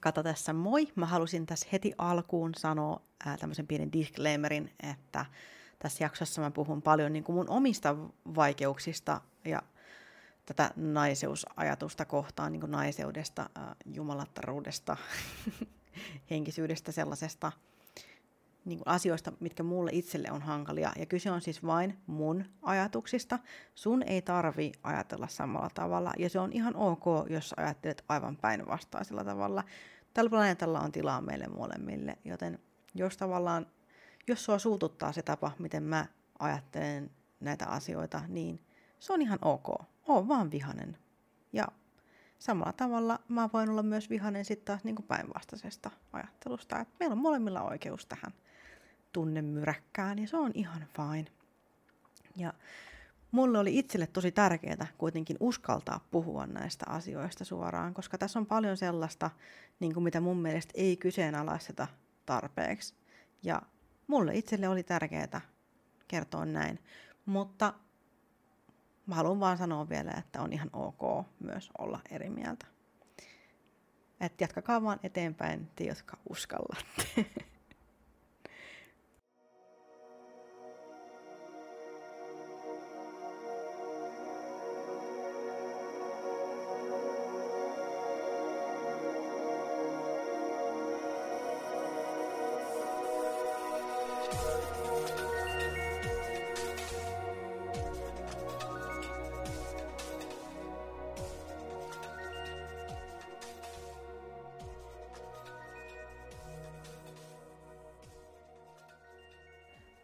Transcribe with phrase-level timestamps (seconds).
[0.00, 0.88] Kata tässä moi.
[0.94, 5.26] Mä halusin tässä heti alkuun sanoa ää, tämmöisen pienen disclaimerin, että
[5.78, 7.96] tässä jaksossa mä puhun paljon niin kuin mun omista
[8.34, 9.62] vaikeuksista ja
[10.46, 14.96] tätä naiseusajatusta kohtaan, niin kuin naiseudesta, ää, jumalattaruudesta,
[16.30, 17.52] henkisyydestä, sellaisesta
[18.64, 20.92] niin kuin asioista, mitkä mulle itselle on hankalia.
[20.98, 23.38] Ja kyse on siis vain mun ajatuksista.
[23.74, 29.24] Sun ei tarvi ajatella samalla tavalla, ja se on ihan ok, jos ajattelet aivan päinvastaisella
[29.24, 29.64] tavalla.
[30.14, 32.58] Tällä planeetalla on tilaa meille molemmille, joten
[32.94, 33.66] jos tavallaan,
[34.26, 36.06] jos sua suututtaa se tapa, miten mä
[36.38, 38.60] ajattelen näitä asioita, niin
[38.98, 39.68] se on ihan ok.
[40.08, 40.96] Oo vaan vihanen.
[41.52, 41.68] Ja
[42.38, 46.80] samalla tavalla mä voin olla myös vihanen sitten taas niin päinvastaisesta ajattelusta.
[46.80, 48.32] Et meillä on molemmilla oikeus tähän
[49.12, 51.26] tunnemyräkkään ja se on ihan fine.
[52.36, 52.52] Ja
[53.30, 58.76] mulle oli itselle tosi tärkeää kuitenkin uskaltaa puhua näistä asioista suoraan, koska tässä on paljon
[58.76, 59.30] sellaista,
[59.80, 61.86] niin kuin mitä mun mielestä ei kyseenalaisteta
[62.26, 62.94] tarpeeksi.
[63.42, 63.62] Ja
[64.06, 65.40] mulle itselle oli tärkeää
[66.08, 66.78] kertoa näin.
[67.26, 67.74] Mutta
[69.06, 72.66] mä haluan vaan sanoa vielä, että on ihan ok myös olla eri mieltä.
[74.20, 77.26] Että jatkakaa vaan eteenpäin te, jotka uskallatte.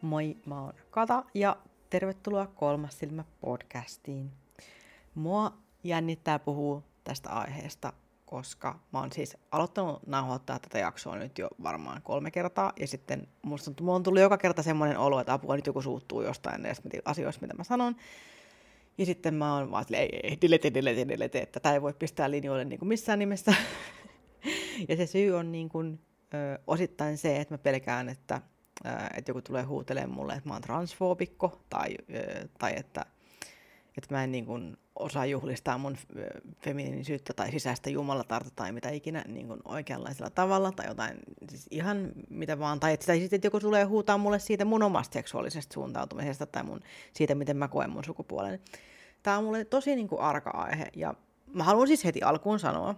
[0.07, 1.57] Moi, mä oon Kata ja
[1.91, 4.31] tervetuloa Kolmas silmä podcastiin.
[5.15, 7.93] Mua jännittää puhua tästä aiheesta,
[8.27, 13.29] koska mä oon siis aloittanut nauhoittaa tätä jaksoa nyt jo varmaan kolme kertaa, ja sitten
[13.43, 16.63] musta on, mulla on tullut joka kerta semmoinen olo, että apua nyt joku suuttuu jostain
[16.63, 17.97] näistä asioista, mitä mä sanon.
[18.99, 21.93] Ja sitten mä oon vaan silleen, ei, ei, delete, delete, delete, että tätä ei voi
[21.93, 23.55] pistää linjoille niin kuin missään nimessä.
[24.89, 26.01] ja se syy on niin kuin,
[26.35, 28.41] ö, osittain se, että mä pelkään, että
[29.17, 31.97] että joku tulee huutelemaan mulle, että mä oon transfoobikko, tai,
[32.59, 33.07] tai että,
[33.97, 35.97] että mä en niin kuin osaa juhlistaa mun
[36.61, 41.17] feminiinisyyttä tai sisäistä jumalatarta tai mitä ikinä niin kuin oikeanlaisella tavalla tai jotain,
[41.51, 42.81] siis ihan mitä vaan.
[42.81, 46.81] Tai että, sitten, että joku tulee huutaa mulle siitä mun omasta seksuaalisesta suuntautumisesta tai mun,
[47.13, 48.61] siitä, miten mä koen mun sukupuolen.
[49.23, 51.15] Tämä on mulle tosi niin kuin arka aihe ja
[51.55, 52.95] mä haluan siis heti alkuun sanoa,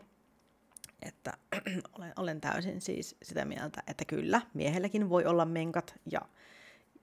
[1.02, 1.32] että
[1.98, 6.20] olen, olen täysin siis sitä mieltä, että kyllä, miehelläkin voi olla menkat ja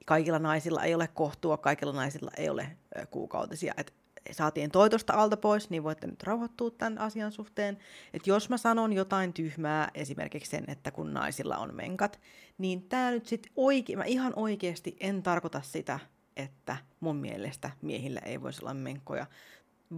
[0.05, 2.77] kaikilla naisilla ei ole kohtua, kaikilla naisilla ei ole
[3.11, 3.73] kuukautisia.
[3.77, 3.93] Et
[4.31, 7.77] saatiin toitosta alta pois, niin voitte nyt rauhoittua tämän asian suhteen.
[8.13, 12.19] Että jos mä sanon jotain tyhmää, esimerkiksi sen, että kun naisilla on menkat,
[12.57, 15.99] niin tämä nyt sitten oike- mä ihan oikeasti en tarkoita sitä,
[16.35, 19.25] että mun mielestä miehillä ei voisi olla menkkoja,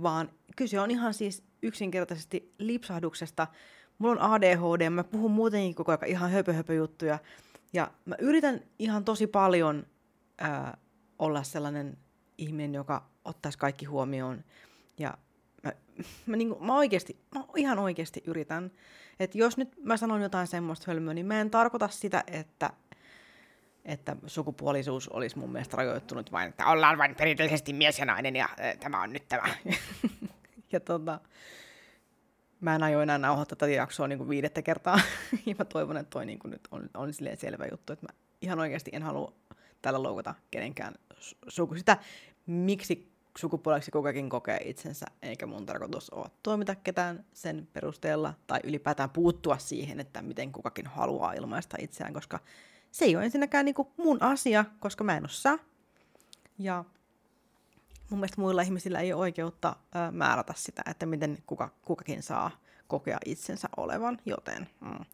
[0.02, 3.48] vaan kyse on ihan siis yksinkertaisesti lipsahduksesta,
[3.98, 7.20] mulla on ADHD, mä puhun muutenkin koko ajan ihan höpö, höpö juttuja.
[7.74, 9.86] Ja mä yritän ihan tosi paljon
[10.38, 10.78] ää,
[11.20, 11.98] olla sellainen
[12.38, 14.44] ihminen, joka ottaisi kaikki huomioon.
[14.98, 15.18] Ja
[15.64, 15.72] mä,
[16.26, 18.72] mä, niin kuin, mä oikeasti, mä ihan oikeasti yritän.
[19.20, 22.70] Että jos nyt mä sanon jotain semmoista hölmöä, niin mä en tarkoita sitä, että
[23.88, 28.46] että sukupuolisuus olisi mun mielestä rajoittunut vain, että ollaan vain perinteisesti mies ja nainen ja
[28.46, 29.56] äh, tämä on nyt tämä.
[30.72, 31.20] ja tota,
[32.62, 35.00] mä en aio enää nauhoittaa tätä jaksoa niin kuin viidettä kertaa.
[35.46, 38.20] ja mä toivon, että toi niin kuin nyt on, on silleen selvä juttu, että mä
[38.42, 39.34] ihan oikeasti en halua
[39.82, 40.94] tällä loukata kenenkään
[41.48, 41.76] suku.
[41.76, 41.98] Sitä,
[42.46, 49.10] miksi sukupuoleksi kukakin kokee itsensä, eikä mun tarkoitus ole toimita ketään sen perusteella, tai ylipäätään
[49.10, 52.40] puuttua siihen, että miten kukakin haluaa ilmaista itseään, koska
[52.92, 55.60] se ei ole ensinnäkään niin kuin mun asia, koska mä en ole sä.
[56.60, 56.86] Ja
[58.10, 62.52] mun mielestä muilla ihmisillä ei ole oikeutta ö, määrätä sitä, että miten kuka, kukakin saa
[62.88, 65.06] kokea itsensä olevan, joten mm.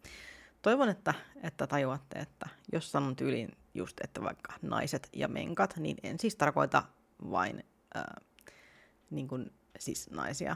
[0.61, 1.13] toivon, että,
[1.43, 6.35] että tajuatte, että jos sanon tyyliin just, että vaikka naiset ja menkat, niin en siis
[6.35, 6.83] tarkoita
[7.31, 7.63] vain
[7.95, 8.21] ö,
[9.09, 10.55] niin kuin, siis naisia.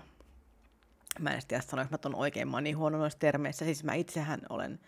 [1.19, 3.65] Mä en tiedä sanoa, että mä oikein, mä oon niin huono noissa termeissä.
[3.65, 4.79] Siis mä itsehän olen,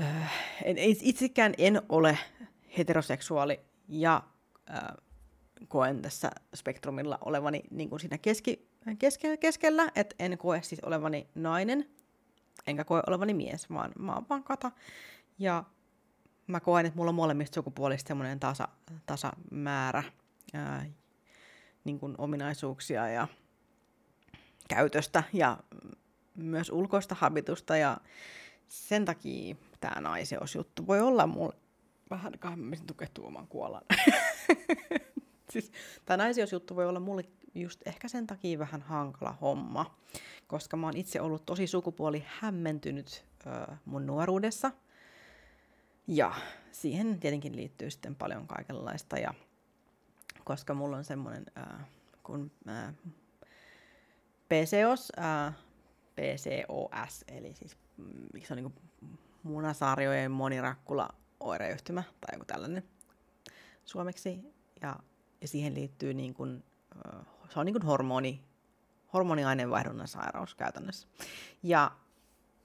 [0.00, 0.04] ö,
[0.64, 2.18] en, itsekään en ole
[2.78, 4.22] heteroseksuaali ja
[4.70, 5.02] ö,
[5.68, 8.68] koen tässä spektrumilla olevani niin kuin siinä keski,
[8.98, 11.90] keske, keskellä, että en koe siis olevani nainen,
[12.66, 14.70] enkä koe olevani mies, vaan mä oon vaan kata.
[15.38, 15.64] Ja
[16.46, 18.68] mä koen, että mulla on molemmista sukupuolista semmoinen tasa,
[19.06, 20.02] tasamäärä
[20.54, 20.86] ää,
[21.84, 23.28] niin kuin ominaisuuksia ja
[24.68, 25.58] käytöstä ja
[26.34, 27.96] myös ulkoista habitusta ja
[28.68, 31.56] sen takia tämä naiseusjuttu voi olla mulle
[32.10, 33.82] vähän kahden tukehtuu oman kuolan.
[35.52, 35.72] siis,
[36.04, 37.24] tämä naiseusjuttu voi olla mulle
[37.54, 39.98] just ehkä sen takia vähän hankala homma,
[40.46, 44.72] koska mä oon itse ollut tosi sukupuoli hämmentynyt ö, mun nuoruudessa.
[46.06, 46.34] Ja
[46.72, 49.18] siihen tietenkin liittyy sitten paljon kaikenlaista.
[49.18, 49.34] Ja
[50.44, 51.46] koska mulla on semmoinen,
[52.22, 52.94] kun äh,
[54.48, 55.54] PCOS, äh,
[56.14, 57.76] PCOS, eli siis
[58.32, 58.74] miksi se on niin
[59.42, 61.08] munasarjojen monirakkula
[61.40, 62.82] oireyhtymä tai joku tällainen
[63.84, 64.40] suomeksi.
[64.82, 64.96] Ja,
[65.40, 66.64] ja siihen liittyy niin kuin,
[67.48, 68.40] se on niin kuin hormoni,
[69.12, 71.08] hormoniaineenvaihdunnan sairaus käytännössä.
[71.62, 71.90] Ja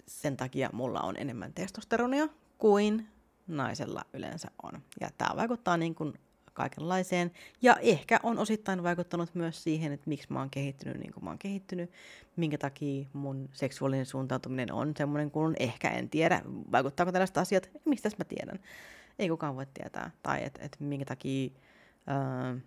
[0.08, 2.28] sen takia mulla on enemmän testosteronia
[2.58, 3.08] kuin
[3.48, 4.82] naisella yleensä on.
[5.00, 6.14] Ja tämä vaikuttaa niin kuin
[6.54, 7.32] kaikenlaiseen.
[7.62, 11.30] Ja ehkä on osittain vaikuttanut myös siihen, että miksi mä oon kehittynyt niin kuin mä
[11.30, 11.92] oon kehittynyt,
[12.36, 16.42] minkä takia mun seksuaalinen suuntautuminen on semmoinen kuin ehkä en tiedä,
[16.72, 18.60] vaikuttaako tällaiset asiat, mistä mä tiedän.
[19.20, 20.12] Ei kukaan voi tietää.
[20.24, 21.50] Tai että et minkä takia...
[22.10, 22.58] Öö,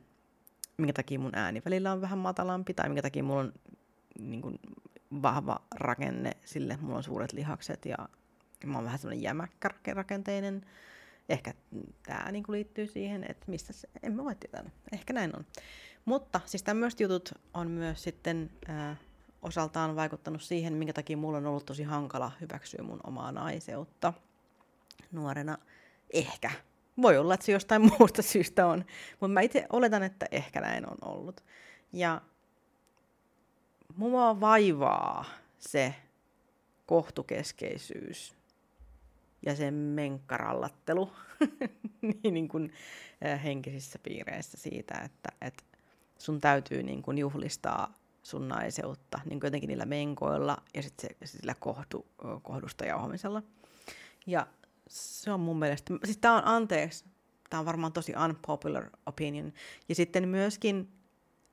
[0.77, 3.53] minkä takia mun ääni välillä on vähän matalampi, tai minkä takia mulla on
[4.19, 4.59] niin kuin,
[5.23, 7.97] vahva rakenne sille, mulla on suuret lihakset ja
[8.67, 10.63] mä oon vähän semmoinen jämäkkä rakenteinen
[11.29, 11.55] ehkä
[12.07, 15.47] tämä niinku liittyy siihen, että mistä se, en mä voi tietää, ehkä näin on.
[16.05, 18.99] Mutta siis tämmöiset jutut on myös sitten äh,
[19.43, 24.13] osaltaan vaikuttanut siihen, minkä takia mulla on ollut tosi hankala hyväksyä mun omaa naiseutta
[25.13, 25.59] nuorena.
[26.11, 26.51] Ehkä.
[27.03, 28.85] Voi olla, että se jostain muusta syystä on,
[29.21, 31.45] mutta mä itse oletan, että ehkä näin on ollut.
[31.93, 32.21] Ja
[33.97, 35.25] mua vaivaa
[35.59, 35.95] se
[36.87, 38.35] kohtukeskeisyys
[39.47, 41.13] ja sen menkkarallattelu
[42.03, 42.73] niin, niin kuin,
[43.45, 45.65] henkisissä piireissä siitä, että, että
[46.19, 51.55] sun täytyy niin kuin juhlistaa sun naiseutta niin kuin jotenkin niillä menkoilla ja sitten sillä
[51.61, 52.07] kohdu,
[52.43, 53.43] kohdusta jauhamisella.
[54.27, 54.47] Ja
[54.89, 57.05] se on mun mielestä, siis tää on anteeksi,
[57.51, 59.53] tämä on varmaan tosi unpopular opinion.
[59.89, 60.89] Ja sitten myöskin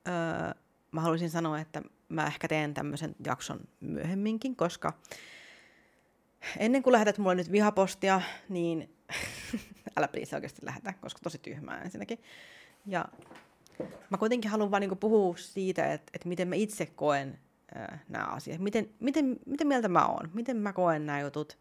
[0.08, 0.54] öö,
[0.92, 4.94] mä haluaisin sanoa, että mä ehkä teen tämmöisen jakson myöhemminkin, koska
[6.58, 8.96] ennen kuin lähetät mulle nyt vihapostia, niin
[9.98, 12.20] älä please oikeasti lähetä, koska tosi tyhmää ensinnäkin.
[12.86, 13.06] Ja
[14.10, 17.40] mä kuitenkin haluan vaan niinku puhua siitä, että, että miten mä itse koen
[17.78, 18.60] äh, nämä asiat.
[18.62, 21.58] Miten, miten, miten mieltä mä oon, miten mä koen nämä jutut.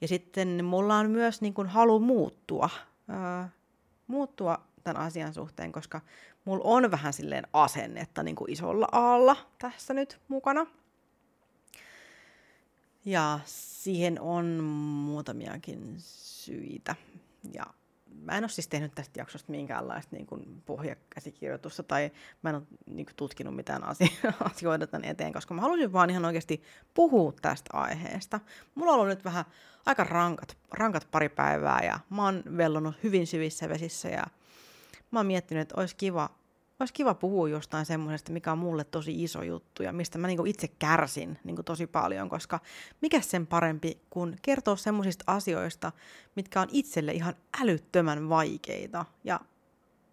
[0.00, 2.70] Ja sitten mulla on myös niin kuin halu muuttua,
[3.10, 3.50] äh,
[4.06, 6.00] muuttua tämän asian suhteen, koska
[6.44, 10.66] mulla on vähän silleen asennetta niin kuin isolla aalla tässä nyt mukana.
[13.04, 14.46] Ja siihen on
[15.04, 16.94] muutamiakin syitä.
[17.52, 17.66] Ja
[18.14, 22.10] mä en ole siis tehnyt tästä jaksosta minkäänlaista niin kuin pohjakäsikirjoitusta tai
[22.42, 23.82] mä en ole niin kuin, tutkinut mitään
[24.50, 26.62] asioita tämän eteen, koska mä halusin vaan ihan oikeasti
[26.94, 28.40] puhua tästä aiheesta.
[28.74, 29.44] Mulla on ollut nyt vähän
[29.86, 34.24] aika rankat, rankat pari päivää ja mä oon vellonut hyvin syvissä vesissä ja
[35.10, 36.30] mä oon miettinyt, että olisi kiva
[36.80, 40.44] olisi kiva puhua jostain semmoisesta, mikä on mulle tosi iso juttu ja mistä mä niinku
[40.44, 42.60] itse kärsin niinku tosi paljon, koska
[43.02, 45.92] mikä sen parempi kuin kertoa semmoisista asioista,
[46.36, 49.04] mitkä on itselle ihan älyttömän vaikeita.
[49.24, 49.40] Ja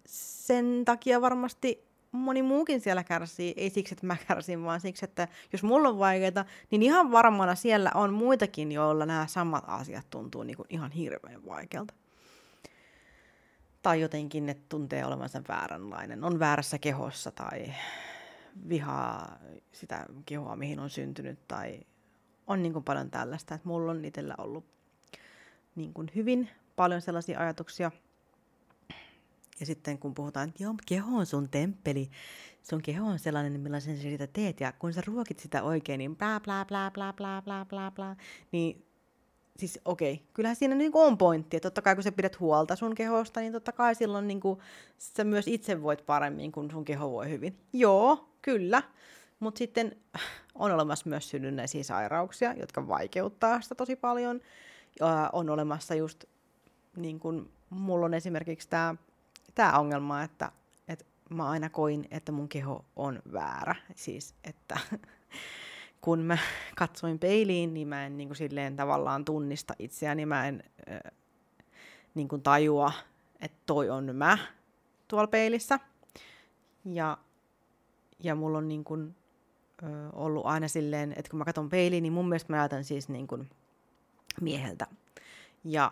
[0.05, 5.27] sen takia varmasti moni muukin siellä kärsii, ei siksi, että mä kärsin, vaan siksi, että
[5.53, 10.43] jos mulla on vaikeita, niin ihan varmana siellä on muitakin, joilla nämä samat asiat tuntuu
[10.43, 11.93] niinku ihan hirveän vaikealta
[13.85, 17.73] tai jotenkin, että tuntee olevansa vääränlainen, on väärässä kehossa tai
[18.69, 19.39] vihaa
[19.71, 21.79] sitä kehoa, mihin on syntynyt tai
[22.47, 24.65] on niin kuin paljon tällaista, että mulla on itsellä ollut
[25.75, 27.91] niin kuin hyvin paljon sellaisia ajatuksia.
[29.59, 32.09] Ja sitten kun puhutaan, että joo, keho on sun temppeli,
[32.63, 36.15] sun keho on sellainen, millaisen sä sitä teet, ja kun sä ruokit sitä oikein, niin
[36.15, 38.15] bla bla bla bla bla bla bla bla,
[38.51, 38.84] niin
[39.57, 42.75] siis okei, okay, kyllähän siinä niin on pointti, että totta kai kun sä pidät huolta
[42.75, 44.59] sun kehosta, niin totta kai silloin niin kuin,
[44.97, 47.57] sä myös itse voit paremmin, kun sun keho voi hyvin.
[47.73, 48.83] Joo, kyllä,
[49.39, 49.95] mutta sitten
[50.55, 54.41] on olemassa myös synnynnäisiä sairauksia, jotka vaikeuttaa sitä tosi paljon.
[54.99, 56.23] Ja on olemassa just,
[56.95, 58.95] niin kuin mulla on esimerkiksi tämä
[59.55, 60.51] tää ongelma, että,
[60.87, 63.75] että mä aina koin, että mun keho on väärä.
[63.95, 64.79] Siis, että
[66.01, 66.37] kun mä
[66.77, 70.63] katsoin peiliin, niin mä en niin kuin silleen tavallaan tunnista itseäni, mä en
[72.15, 72.91] niin kuin tajua,
[73.41, 74.37] että toi on mä
[75.07, 75.79] tuolla peilissä.
[76.85, 77.17] Ja,
[78.23, 79.15] ja mulla on niin kuin,
[79.83, 83.09] äh, ollut aina silleen, että kun mä katson peiliin, niin mun mielestä mä näytän siis
[83.09, 83.49] niin kuin
[84.41, 84.87] mieheltä.
[85.63, 85.91] Ja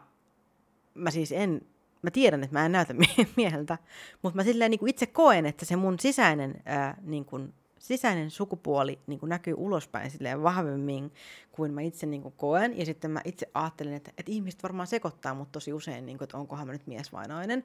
[0.93, 1.61] mä siis en,
[2.01, 2.93] mä tiedän, että mä en näytä
[3.37, 3.77] mieheltä,
[4.21, 8.31] mutta mä silleen niin kuin itse koen, että se mun sisäinen ää, niin kuin sisäinen
[8.31, 11.13] sukupuoli niin kuin näkyy ulospäin silleen vahvemmin
[11.51, 12.77] kuin mä itse niin kuin koen.
[12.77, 16.25] Ja sitten mä itse ajattelin, että, että ihmiset varmaan sekoittaa mut tosi usein, niin kuin,
[16.25, 17.63] että onkohan mä nyt mies vai nainen.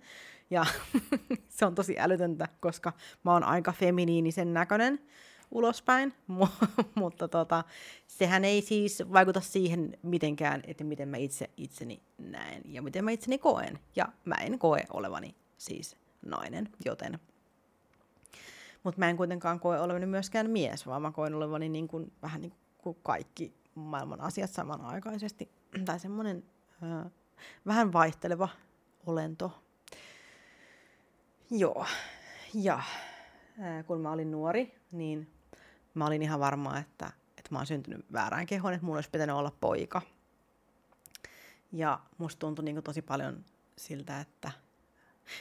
[0.51, 0.67] Ja
[1.57, 2.93] se on tosi älytöntä, koska
[3.25, 5.01] mä oon aika feminiinisen näköinen
[5.51, 6.15] ulospäin,
[6.95, 7.65] mutta tota,
[8.07, 13.11] sehän ei siis vaikuta siihen mitenkään, että miten mä itse itseni näen ja miten mä
[13.11, 13.79] itseni koen.
[13.97, 17.19] Ja mä en koe olevani siis nainen, joten...
[18.83, 22.41] Mutta mä en kuitenkaan koe olevani myöskään mies, vaan mä koen olevani niin kuin, vähän
[22.41, 25.51] niin kuin kaikki maailman asiat samanaikaisesti.
[25.87, 26.45] tai semmoinen
[26.83, 27.13] äh,
[27.67, 28.49] vähän vaihteleva
[29.07, 29.63] olento.
[31.51, 31.87] Joo.
[32.55, 35.33] Ja äh, kun mä olin nuori, niin
[35.95, 39.37] mä olin ihan varma, että, että mä oon syntynyt väärään kehoon, että mulla olisi pitänyt
[39.37, 40.03] olla poika.
[41.73, 43.45] Ja musta tuntui niin tosi paljon
[43.77, 44.51] siltä, että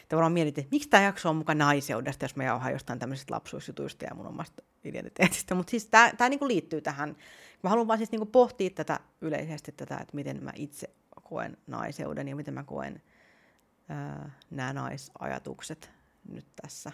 [0.09, 3.33] te varmaan mietitte, että miksi tämä jakso on mukaan naiseudesta, jos mä jauhan jostain tämmöisistä
[3.33, 5.55] lapsuusjutuista ja mun omasta identiteetistä.
[5.55, 7.15] Mutta siis tämä niinku liittyy tähän.
[7.63, 10.89] Mä haluan vaan siis niinku pohtia tätä yleisesti, tätä, että miten mä itse
[11.23, 13.01] koen naiseuden ja miten mä koen
[14.51, 15.91] nämä naisajatukset
[16.29, 16.91] nyt tässä,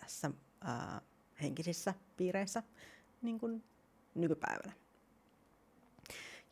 [0.00, 1.00] tässä ää,
[1.42, 2.62] henkisissä piireissä
[3.22, 3.64] niin kuin
[4.14, 4.72] nykypäivänä.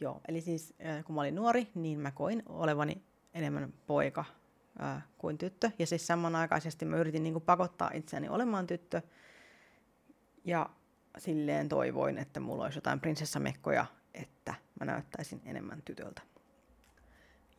[0.01, 3.03] Joo, eli siis kun mä olin nuori, niin mä koin olevani
[3.35, 4.25] enemmän poika
[5.19, 5.71] kuin tyttö.
[5.79, 9.03] Ja siis samanaikaisesti mä yritin niin kuin pakottaa itseäni olemaan tyttö.
[10.45, 10.71] Ja
[11.19, 16.23] silleen toivoin, että mulla olisi jotain prinsessamekkoja, että mä näyttäisin enemmän tytöltä.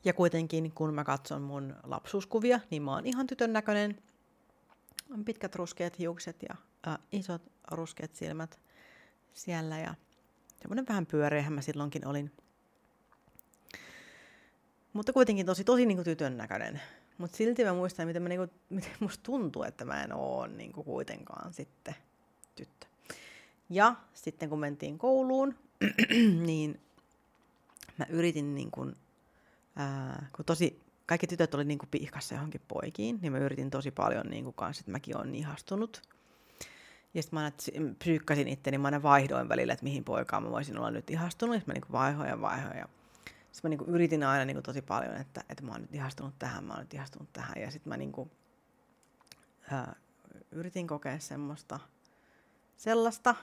[0.03, 4.03] Ja kuitenkin, kun mä katson mun lapsuuskuvia, niin mä oon ihan tytön näköinen.
[5.25, 6.55] Pitkät ruskeat hiukset ja
[6.87, 8.59] äh, isot ruskeat silmät
[9.33, 9.95] siellä ja
[10.61, 12.31] semmoinen vähän pyöreähän mä silloinkin olin.
[14.93, 16.81] Mutta kuitenkin tosi, tosi niin tytön näköinen.
[17.21, 20.47] Mutta silti mä muistan, miten, mä, niin kuin, miten musta tuntuu, että mä en oo
[20.47, 21.95] niin kuin kuitenkaan sitten
[22.55, 22.87] tyttö.
[23.69, 25.55] Ja sitten kun mentiin kouluun,
[26.47, 26.79] niin
[27.97, 28.95] mä yritin niin kuin,
[29.75, 33.91] ää, kun tosi, kaikki tytöt oli niin kuin pihkassa johonkin poikiin, niin mä yritin tosi
[33.91, 36.01] paljon niin kuin kanssa, että mäkin olen ihastunut
[37.13, 37.55] ja sitten mä aina
[37.99, 41.55] psyykkäsin itteni, mä aina vaihdoin välillä, että mihin poikaan mä voisin olla nyt ihastunut.
[41.55, 42.77] Ja mä niinku vaihoin ja vaihoin.
[42.77, 42.89] Ja
[43.51, 46.63] sitten mä niinku yritin aina niinku tosi paljon, että, että mä oon nyt ihastunut tähän,
[46.63, 47.61] mä oon nyt ihastunut tähän.
[47.61, 48.31] Ja sitten mä niinku,
[49.71, 49.95] ää,
[50.51, 51.79] yritin kokea semmoista,
[52.77, 53.35] sellaista,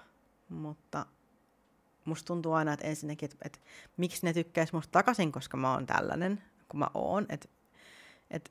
[0.48, 1.06] mutta
[2.04, 3.58] musta tuntuu aina, että ensinnäkin, että, että
[3.96, 7.26] miksi ne tykkäisi musta takaisin, koska mä oon tällainen, kun mä oon.
[7.28, 7.48] Että
[8.30, 8.50] että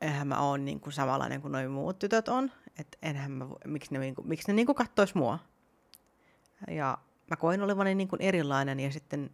[0.00, 3.98] eihän mä oon niinku samanlainen kuin noin muut tytöt on, että enhän mä, miksi ne,
[3.98, 5.38] niinku, miksi ne niinku kattois mua.
[6.68, 6.98] Ja
[7.30, 9.30] mä koin olevani niinku erilainen ja sitten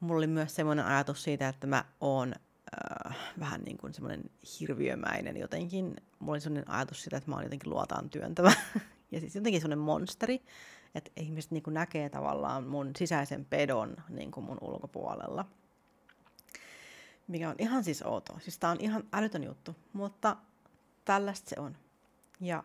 [0.00, 4.30] mulla oli myös semmoinen ajatus siitä, että mä oon äh, vähän niin kuin semmoinen
[4.60, 5.96] hirviömäinen jotenkin.
[6.18, 8.52] Mulla oli semmoinen ajatus siitä, että mä oon jotenkin luotaan työntävä.
[9.12, 10.42] ja siis jotenkin semmoinen monsteri,
[10.94, 15.44] että ihmiset niin kuin näkee tavallaan mun sisäisen pedon niin kuin mun ulkopuolella–
[17.30, 18.38] mikä on ihan siis outoa.
[18.38, 20.36] Siis tää on ihan älytön juttu, mutta
[21.04, 21.76] tällaista se on.
[22.40, 22.64] Ja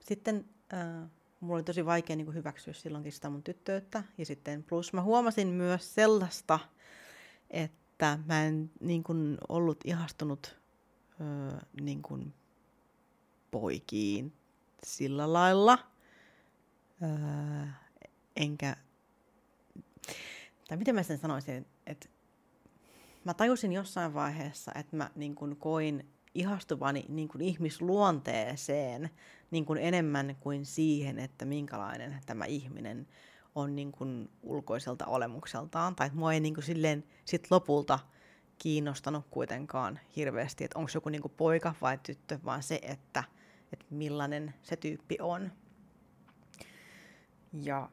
[0.00, 1.10] sitten äh,
[1.44, 4.04] mulla oli tosi vaikea niin kuin hyväksyä silloinkin sitä mun tyttöyttä.
[4.18, 6.58] Ja sitten plus mä huomasin myös sellaista,
[7.50, 10.56] että mä en niin kuin, ollut ihastunut
[11.20, 12.34] äh, niin kuin,
[13.50, 14.32] poikiin
[14.84, 15.78] sillä lailla.
[17.02, 17.68] Äh,
[18.36, 18.76] enkä,
[20.68, 22.08] tai miten mä sen sanoisin, että
[23.24, 29.10] mä tajusin jossain vaiheessa, että mä niin kuin koin ihastuvani niin kuin ihmisluonteeseen
[29.50, 33.06] niin kuin enemmän kuin siihen, että minkälainen tämä ihminen
[33.54, 35.96] on niin kuin ulkoiselta olemukseltaan.
[35.96, 37.98] Tai mua ei niin kuin silleen sit lopulta
[38.58, 43.24] kiinnostanut kuitenkaan hirveästi, että onko joku niin kuin poika vai tyttö, vaan se, että,
[43.72, 45.52] että millainen se tyyppi on.
[47.62, 47.90] Ja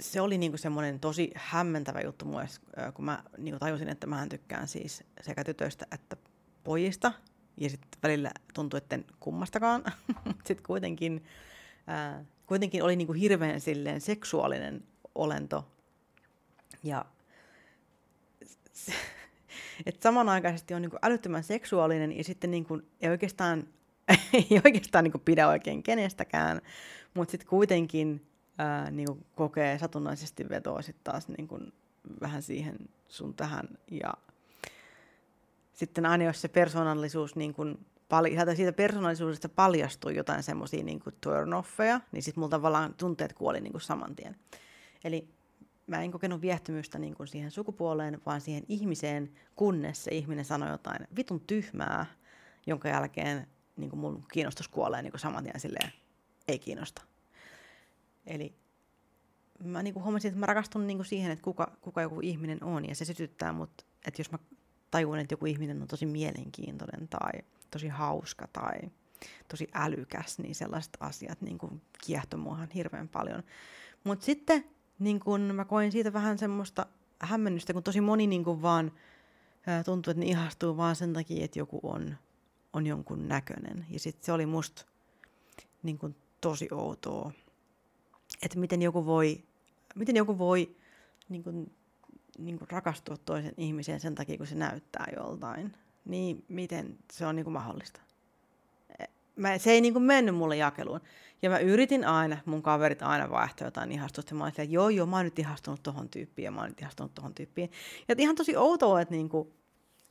[0.00, 2.46] se oli niinku semmoinen tosi hämmentävä juttu mulle,
[2.94, 6.16] kun mä niinku tajusin, että mä tykkään siis sekä tytöistä että
[6.64, 7.12] pojista.
[7.56, 9.84] Ja sitten välillä tuntui, että kummastakaan.
[10.46, 11.24] sitten kuitenkin,
[11.86, 15.68] ää, kuitenkin oli niinku hirveän silleen seksuaalinen olento.
[16.82, 17.04] Ja
[19.86, 23.68] että samanaikaisesti on niinku älyttömän seksuaalinen ja sitten niinku ei oikeastaan,
[24.32, 26.60] ei oikeastaan niinku pidä oikein kenestäkään,
[27.14, 28.26] mutta sitten kuitenkin
[28.58, 31.72] ää, niin kuin kokee satunnaisesti vetoa sitten taas niin kuin
[32.20, 32.76] vähän siihen
[33.08, 33.68] sun tähän.
[33.90, 34.14] Ja
[35.74, 42.00] sitten aina jos se persoonallisuus niin kuin pal- siitä persoonallisuudesta paljastuu jotain semmoisia niin turn-offeja,
[42.12, 44.36] niin sitten mulla tavallaan tunteet kuoli niin kuin saman tien.
[45.04, 45.28] Eli
[45.86, 50.70] mä en kokenut viehtymystä niin kuin siihen sukupuoleen, vaan siihen ihmiseen, kunnes se ihminen sanoi
[50.70, 52.06] jotain vitun tyhmää,
[52.66, 55.92] jonka jälkeen niin kuin mun kiinnostus kuolee niin kuin saman tien silleen,
[56.48, 57.02] ei kiinnosta.
[58.26, 58.54] Eli
[59.64, 62.64] mä niin kuin huomasin, että mä rakastun niin kuin siihen, että kuka, kuka joku ihminen
[62.64, 64.38] on, ja se sytyttää mut, että jos mä
[64.94, 67.32] tajun, että joku ihminen on tosi mielenkiintoinen tai
[67.70, 68.90] tosi hauska tai
[69.48, 73.42] tosi älykäs, niin sellaiset asiat niin kuin kiehtoi muahan hirveän paljon.
[74.04, 74.64] Mutta sitten
[74.98, 76.86] niin kun mä koin siitä vähän semmoista
[77.18, 78.92] hämmennystä, kun tosi moni niin kun vaan
[79.84, 82.16] tuntuu, että ne ihastuu vaan sen takia, että joku on,
[82.72, 83.86] on jonkun näköinen.
[83.90, 84.84] Ja sitten se oli musta
[85.82, 87.32] niin kun tosi outoa,
[88.42, 89.44] että miten joku voi,
[89.94, 90.76] miten joku voi
[91.28, 91.70] niin kun,
[92.38, 95.72] niin kun rakastua toisen ihmiseen sen takia, kun se näyttää joltain.
[96.04, 98.00] Niin miten se on niin kun mahdollista?
[99.36, 101.00] mä, se ei niin kuin mennyt mulle jakeluun.
[101.42, 104.34] Ja mä yritin aina, mun kaverit aina vaihtoi jotain ihastusta.
[104.34, 106.80] Mä olin että joo, joo, mä oon nyt ihastunut tohon tyyppiin ja mä oon nyt
[106.80, 107.70] ihastunut tohon tyyppiin.
[108.08, 109.48] Ja ihan tosi outoa, että, niin kuin,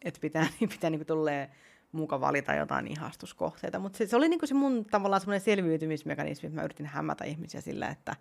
[0.01, 1.50] että pitää, pitää niin kuin tulee
[1.92, 3.80] muka valita jotain ihastuskohteita.
[3.80, 7.24] Mutta se, se, oli niin kuin se mun tavallaan semmoinen selviytymismekanismi, että mä yritin hämätä
[7.24, 8.15] ihmisiä sillä, että,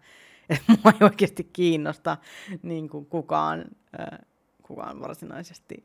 [0.50, 2.16] että mua ei oikeasti kiinnosta
[2.62, 3.64] niin kuin kukaan,
[4.62, 5.84] kukaan varsinaisesti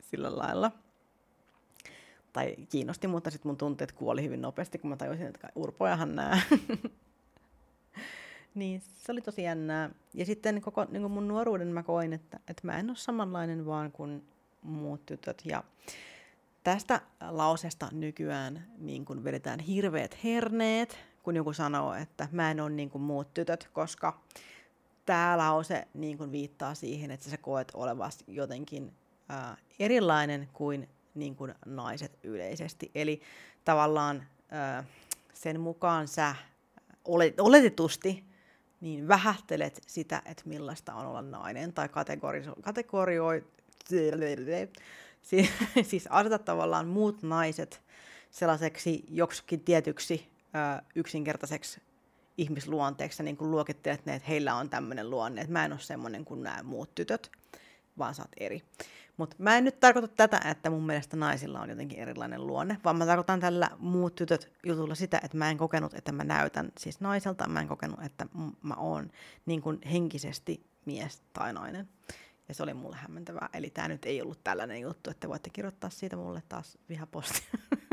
[0.00, 0.72] sillä lailla
[2.32, 6.40] tai kiinnosti, mutta sitten mun tunteet kuoli hyvin nopeasti, kun mä tajusin, että urpojahan nää.
[8.54, 9.90] niin se oli tosi jännää.
[10.14, 13.92] Ja sitten koko niin mun nuoruuden mä koin, että, että mä en ole samanlainen vaan
[13.92, 14.24] kuin
[14.62, 15.42] muut tytöt.
[15.44, 15.64] Ja
[16.64, 22.70] tästä lausesta nykyään niin kun vedetään hirveät herneet, kun joku sanoo, että mä en ole
[22.70, 24.20] niin kuin muut tytöt, koska
[25.06, 28.92] tämä lause niin kuin viittaa siihen, että sä koet olevasi jotenkin
[29.28, 32.90] ää, erilainen kuin niin kuin naiset yleisesti.
[32.94, 33.20] Eli
[33.64, 34.26] tavallaan
[35.34, 36.34] sen mukaan sä
[37.38, 38.24] oletetusti
[38.80, 43.44] niin vähättelet sitä, että millaista on olla nainen, tai kategorioi, kategorioi
[45.82, 47.82] siis asetat tavallaan muut naiset
[48.30, 51.80] sellaiseksi joksikin tietyksi ö, yksinkertaiseksi
[52.38, 56.24] ihmisluonteeksi, niin kuin luokittelet ne, että heillä on tämmöinen luonne, että mä en ole semmoinen
[56.24, 57.30] kuin nämä muut tytöt,
[57.98, 58.62] vaan sä oot eri.
[59.16, 62.96] Mutta mä en nyt tarkoita tätä, että mun mielestä naisilla on jotenkin erilainen luonne, vaan
[62.96, 67.00] mä tarkoitan tällä muut tytöt jutulla sitä, että mä en kokenut, että mä näytän siis
[67.00, 68.26] naiselta, mä en kokenut, että
[68.62, 69.10] mä oon
[69.46, 71.88] niin kuin henkisesti mies tai nainen.
[72.48, 73.48] Ja se oli mulle hämmentävää.
[73.52, 77.58] Eli tämä nyt ei ollut tällainen juttu, että voitte kirjoittaa siitä mulle taas vihapostia.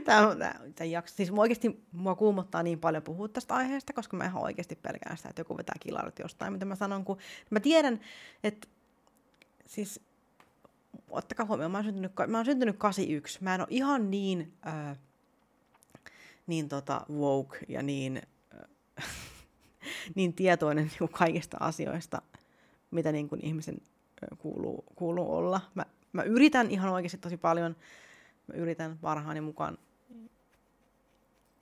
[0.04, 0.36] tämä,
[0.74, 1.14] tämä, jakso.
[1.14, 5.16] Siis mua oikeasti mua kuumottaa niin paljon puhua tästä aiheesta, koska mä ihan oikeasti pelkään
[5.16, 7.04] sitä, että joku vetää kilarit jostain, mitä mä sanon.
[7.04, 7.18] Kun
[7.50, 8.00] mä tiedän,
[8.44, 8.68] että
[9.66, 10.00] siis
[11.10, 13.38] ottakaa huomioon, mä oon syntynyt, mä oon syntynyt 81.
[13.44, 14.98] Mä en ole ihan niin, äh,
[16.46, 18.22] niin tota woke ja niin,
[18.98, 19.04] äh,
[20.14, 22.22] niin tietoinen niin kaikista asioista,
[22.90, 23.80] mitä niin kuin ihmisen
[24.38, 25.60] kuuluu, kuuluu olla.
[25.74, 27.76] Mä, mä yritän ihan oikeasti tosi paljon,
[28.46, 29.78] mä yritän parhaani mukaan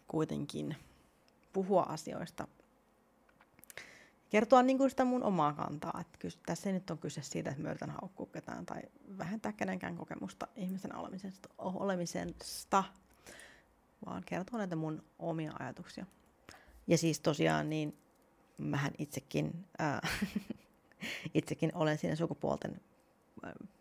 [0.08, 0.76] kuitenkin
[1.52, 2.48] puhua asioista
[4.30, 5.98] kertoa niin kuin sitä mun omaa kantaa.
[6.00, 8.82] Että kyllä tässä ei nyt on kyse siitä, että mä yritän haukkua ketään tai
[9.18, 12.84] vähentää kenenkään kokemusta ihmisen olemisesta, olemisesta
[14.06, 16.06] vaan kertoa näitä mun omia ajatuksia.
[16.86, 17.96] Ja siis tosiaan niin
[18.58, 20.08] mähän itsekin, ää,
[21.34, 22.80] itsekin olen siinä sukupuolten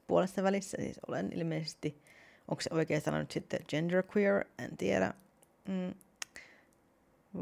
[0.07, 2.01] puolessa välissä, siis olen ilmeisesti,
[2.47, 5.13] onko se oikein sana nyt sitten genderqueer, en tiedä.
[5.67, 5.93] Mm,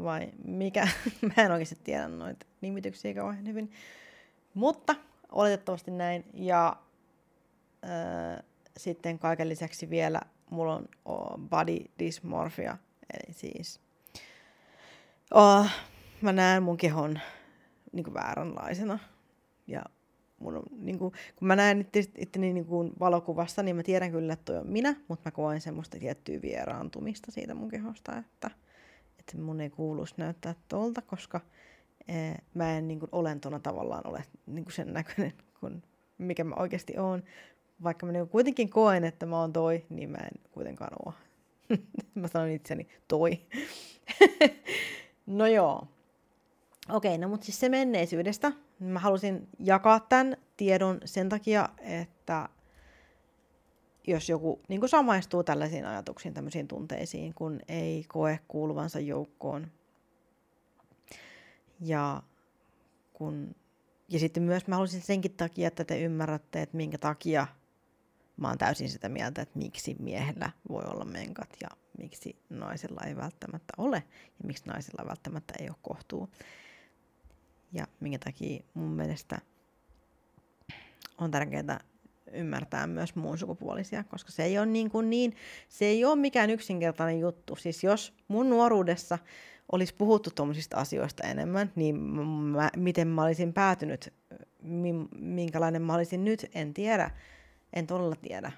[0.02, 0.88] vai mikä,
[1.36, 3.70] mä en oikeasti tiedä noita nimityksiä kauhean hyvin.
[4.54, 4.94] Mutta
[5.32, 6.24] oletettavasti näin.
[6.34, 6.76] Ja
[7.84, 8.44] äh,
[8.76, 10.88] sitten kaiken lisäksi vielä mulla on
[11.50, 12.76] body dysmorphia,
[13.14, 13.80] eli siis
[15.34, 15.66] oh,
[16.20, 17.20] mä näen mun kehon
[17.92, 18.98] niin kuin vääränlaisena.
[19.66, 19.82] Ja
[20.38, 24.10] mun on, niin kuin, kun mä näen itse, itteni niin kuin valokuvassa, niin mä tiedän
[24.10, 28.50] kyllä, että toi on minä, mutta mä koen semmoista tiettyä vieraantumista siitä mun kehosta, että
[29.24, 31.40] että mun ei kuuluisi näyttää tolta, koska
[32.08, 35.82] ee, mä en niin kuin, olentona tavallaan ole niin kuin sen näköinen, kuin
[36.18, 37.22] mikä mä oikeasti oon.
[37.82, 41.12] Vaikka mä niin kuitenkin koen, että mä oon toi, niin mä en kuitenkaan oo.
[42.14, 43.40] mä sanon itseni toi.
[45.26, 45.88] no joo.
[46.88, 48.52] Okei, no mutta siis se menneisyydestä.
[48.78, 52.48] Mä halusin jakaa tämän tiedon sen takia, että
[54.06, 59.70] jos joku niin kuin samaistuu tällaisiin ajatuksiin, tämmöisiin tunteisiin, kun ei koe kuuluvansa joukkoon.
[61.80, 62.22] Ja,
[63.12, 63.54] kun,
[64.08, 67.46] ja sitten myös mä haluaisin senkin takia, että te ymmärrätte, että minkä takia
[68.36, 73.16] mä oon täysin sitä mieltä, että miksi miehellä voi olla menkat ja miksi naisella ei
[73.16, 76.28] välttämättä ole ja miksi naisella välttämättä ei ole kohtuu.
[77.72, 79.38] Ja minkä takia mun mielestä
[81.18, 81.80] on tärkeää
[82.32, 85.36] ymmärtää myös muun sukupuolisia, koska se ei ole niin, kuin niin,
[85.68, 87.56] se ei ole mikään yksinkertainen juttu.
[87.56, 89.18] Siis jos mun nuoruudessa
[89.72, 94.12] olisi puhuttu tuommoisista asioista enemmän, niin mä, miten mä olisin päätynyt,
[95.18, 97.10] minkälainen mä olisin nyt, en tiedä,
[97.72, 98.52] en todella tiedä,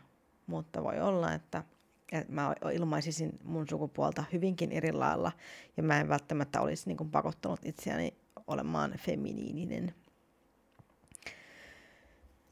[0.47, 1.65] mutta voi olla, että,
[2.13, 5.33] että mä ilmaisisin mun sukupuolta hyvinkin eri lailla,
[5.77, 8.15] ja mä en välttämättä olisi niin kuin pakottanut itseäni
[8.47, 9.95] olemaan feminiininen.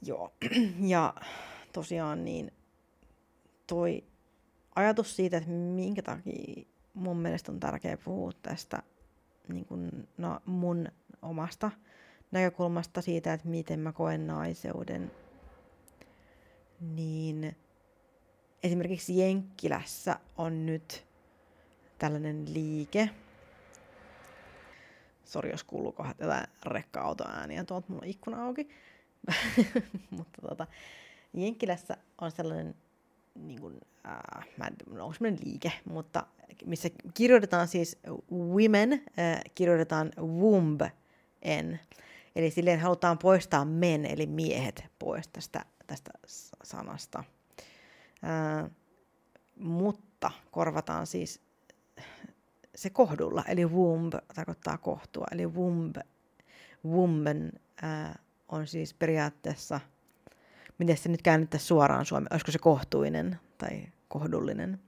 [0.06, 0.32] Joo,
[0.94, 1.14] ja
[1.72, 2.52] tosiaan niin
[3.66, 4.04] toi
[4.74, 6.64] ajatus siitä, että minkä takia
[6.94, 8.82] mun mielestä on tärkeää puhua tästä
[9.48, 10.88] niin kun, no, mun
[11.22, 11.70] omasta
[12.30, 15.10] näkökulmasta siitä, että miten mä koen naiseuden,
[16.80, 17.56] niin
[18.62, 21.06] esimerkiksi Jenkkilässä on nyt
[21.98, 23.10] tällainen liike.
[25.24, 28.68] Sori, jos kuuluu kohdat jotain rekka-autoääniä tuolta mun ikkuna auki.
[30.10, 30.66] Mutta tota,
[31.34, 32.74] Jenkkilässä on sellainen,
[33.34, 36.26] niin kuin, äh, mä en tiedä, onko sellainen liike, mutta
[36.66, 37.98] missä kirjoitetaan siis
[38.32, 40.80] women, äh, kirjoitetaan womb
[41.42, 41.80] en.
[42.36, 46.10] Eli silleen halutaan poistaa men, eli miehet, pois tästä, tästä
[46.64, 47.24] sanasta.
[48.24, 48.70] Äh,
[49.56, 51.40] mutta korvataan siis
[52.74, 55.96] se kohdulla, eli womb tarkoittaa kohtua, eli womb,
[56.86, 57.52] woman
[57.84, 58.14] äh,
[58.48, 59.80] on siis periaatteessa,
[60.78, 64.80] miten se nyt käännettäisiin suoraan suomeen, olisiko se kohtuinen tai kohdullinen.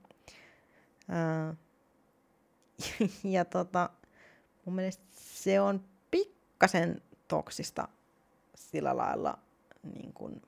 [1.08, 1.54] Ää,
[3.24, 3.90] ja tota,
[4.64, 7.88] mun mielestä se on pikkasen toksista
[8.54, 9.38] sillä lailla
[9.94, 10.42] niin kuin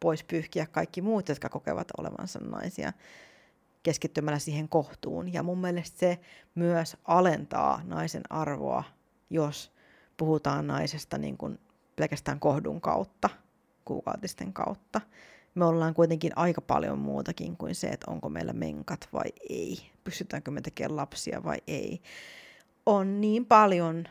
[0.00, 2.92] pois pyyhkiä kaikki muut, jotka kokevat olevansa naisia
[3.82, 5.32] keskittymällä siihen kohtuun.
[5.32, 6.18] Ja mun mielestä se
[6.54, 8.84] myös alentaa naisen arvoa,
[9.30, 9.72] jos
[10.16, 11.58] puhutaan naisesta niin kuin
[11.96, 13.30] pelkästään kohdun kautta,
[13.84, 15.00] kuukautisten kautta.
[15.54, 20.50] Me ollaan kuitenkin aika paljon muutakin kuin se, että onko meillä menkat vai ei, pystytäänkö
[20.50, 22.02] me tekemään lapsia vai ei.
[22.86, 24.04] On niin paljon,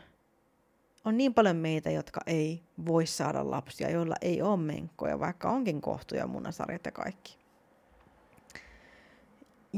[1.04, 5.80] on niin paljon meitä, jotka ei voi saada lapsia, joilla ei ole menkkoja, vaikka onkin
[5.80, 7.38] kohtuja, munasarjat ja kaikki.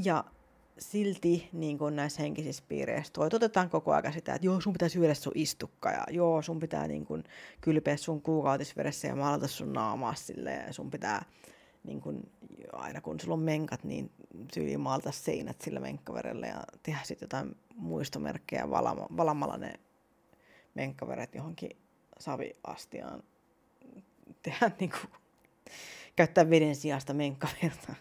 [0.04, 0.24] Ja
[0.78, 5.14] silti niin kuin näissä henkisissä piireissä toitotetaan koko ajan sitä, että joo, sun pitää syödä
[5.14, 7.24] sun istukka ja joo, sun pitää niin kuin
[7.60, 11.24] kylpeä sun kuukautisvedessä ja maalata sun naamaa sille ja sun pitää
[11.84, 12.30] niin kuin,
[12.72, 14.10] aina kun sulla on menkat, niin
[14.54, 19.72] tyyliin maalta seinät sillä menkkaverellä ja tehdä sitten jotain muistomerkkejä valama, valamalla ne
[20.74, 21.70] menkkaveret johonkin
[22.18, 23.22] saviastiaan.
[24.42, 25.10] Tehdä niin kuin,
[26.16, 27.94] käyttää veden sijasta menkkaverta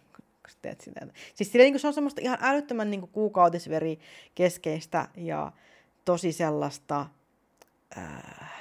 [0.62, 1.08] teet sitä.
[1.36, 4.00] Siis sillä, niin se on semmoista ihan älyttömän niin kuukautisveri
[4.36, 5.52] keskeistä ja
[6.06, 7.06] tosi sellaista
[7.98, 8.52] äh,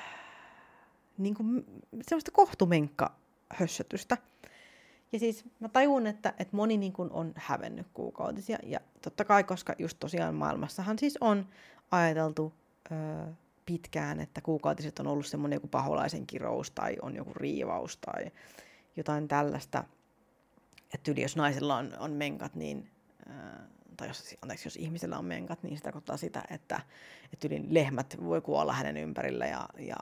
[1.18, 1.66] niin kuin,
[2.02, 3.16] semmoista kohtumenkka
[3.48, 4.18] hössötystä.
[5.12, 8.58] Ja siis mä tajun, että, että moni niin kuin on hävennyt kuukautisia.
[8.62, 11.46] Ja totta kai, koska just tosiaan maailmassahan siis on
[11.90, 12.52] ajateltu
[12.92, 12.94] ö,
[13.66, 18.30] pitkään, että kuukautiset on ollut semmoinen joku paholaisen kirous tai on joku riivaus tai
[18.96, 19.84] jotain tällaista
[20.94, 22.90] että yli jos naisella on, on menkat, niin,
[23.28, 26.80] ää, tai jos, anteeksi, jos ihmisellä on menkat, niin se tarkoittaa sitä, että,
[27.32, 29.96] että yli lehmät voi kuolla hänen ympärillä ja, ja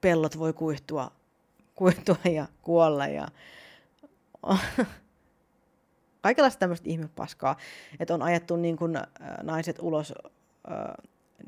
[0.00, 1.12] pellot voi kuihtua,
[1.74, 3.28] kuihtua ja kuolla ja
[6.22, 7.56] kaikenlaista tämmöistä ihmepaskaa,
[8.00, 8.98] että on ajettu niin kuin,
[9.42, 10.14] naiset ulos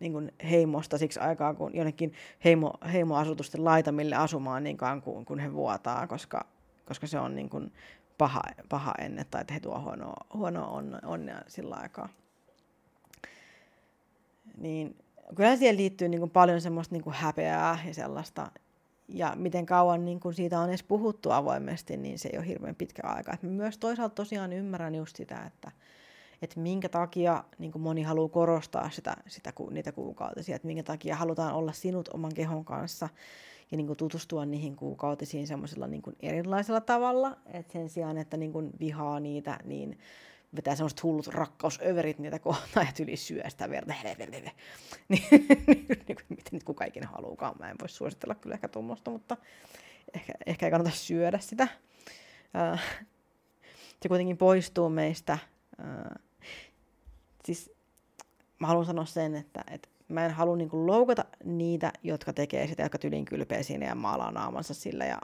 [0.00, 2.12] niin kuin heimosta siksi aikaa, kun jonnekin
[2.44, 6.46] heimo, heimoasutusten laitamille asumaan niin kuin, kun he vuotaa, koska
[6.92, 7.72] koska se on niin kuin
[8.18, 12.08] paha, paha enne tai että he tuo huonoa, huonoa on, onnea sillä aikaa.
[14.58, 14.96] Niin
[15.34, 18.50] kyllä siihen liittyy niin kuin paljon semmoista niin kuin häpeää ja sellaista,
[19.08, 22.74] ja miten kauan niin kuin siitä on edes puhuttu avoimesti, niin se ei ole hirveän
[22.74, 23.32] pitkä aika.
[23.32, 25.72] Et myös toisaalta tosiaan ymmärrän just sitä, että,
[26.42, 31.54] että minkä takia niin moni haluaa korostaa sitä, sitä, niitä kuukautisia, että minkä takia halutaan
[31.54, 33.08] olla sinut oman kehon kanssa
[33.72, 38.36] ja niin kuin tutustua niihin kuukautisiin semmoisella niin kuin erilaisella tavalla, että sen sijaan, että
[38.36, 39.98] niin kuin vihaa niitä, niin
[40.56, 43.94] vetää semmoiset hullut rakkausöverit niitä kohtaan ja yli syö sitä verta.
[45.08, 45.22] Niin,
[46.08, 47.54] niin miten nyt kuka ikinä haluukaan.
[47.58, 49.36] Mä en voi suositella kyllä ehkä tuommoista, mutta
[50.14, 51.68] ehkä, ehkä ei kannata syödä sitä.
[54.02, 55.38] Se kuitenkin poistuu meistä.
[57.44, 57.72] Siis
[58.58, 62.66] mä haluan sanoa sen, että, että mä en halua niin kuin loukata niitä, jotka tekee
[62.66, 65.18] sitä, jotka tylin kylpeä siinä ja maalaa naamansa sillä ja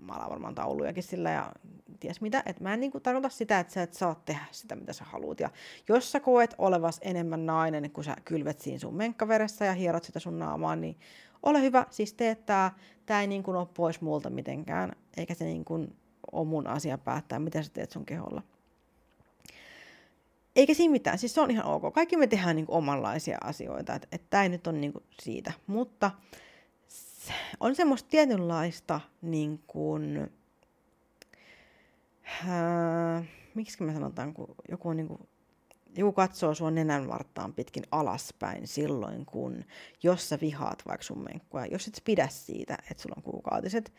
[0.00, 1.52] maalaa varmaan taulujakin sillä ja
[2.00, 2.42] ties mitä.
[2.46, 5.04] Et mä en niin kuin tarkoita sitä, että sä et saa tehdä sitä, mitä sä
[5.04, 5.40] haluat.
[5.40, 5.50] Ja
[5.88, 10.18] jos sä koet olevas enemmän nainen, kun sä kylvet siinä sun menkkaveressä ja hierot sitä
[10.18, 10.96] sun naamaa, niin
[11.42, 12.70] ole hyvä, siis tee tää,
[13.06, 15.64] tää ei niin ole pois multa mitenkään, eikä se niin
[16.32, 18.42] ole mun asia päättää, mitä sä teet sun keholla.
[20.56, 21.94] Eikä siinä mitään, siis se on ihan ok.
[21.94, 25.04] Kaikki me tehdään niin kuin omanlaisia asioita, että et tämä ei nyt ole niin kuin
[25.22, 25.52] siitä.
[25.66, 26.10] Mutta
[27.60, 30.30] on semmoista tietynlaista niin kuin,
[32.48, 35.28] äh, miksi mä sanotaan, kun joku on niin kuin,
[35.96, 39.64] joku katsoo sua nenän varttaan pitkin alaspäin silloin, kun
[40.02, 43.92] jos sä vihaat vaikka sun menkkoa, jos et pidä siitä, että sulla on kuukautiset,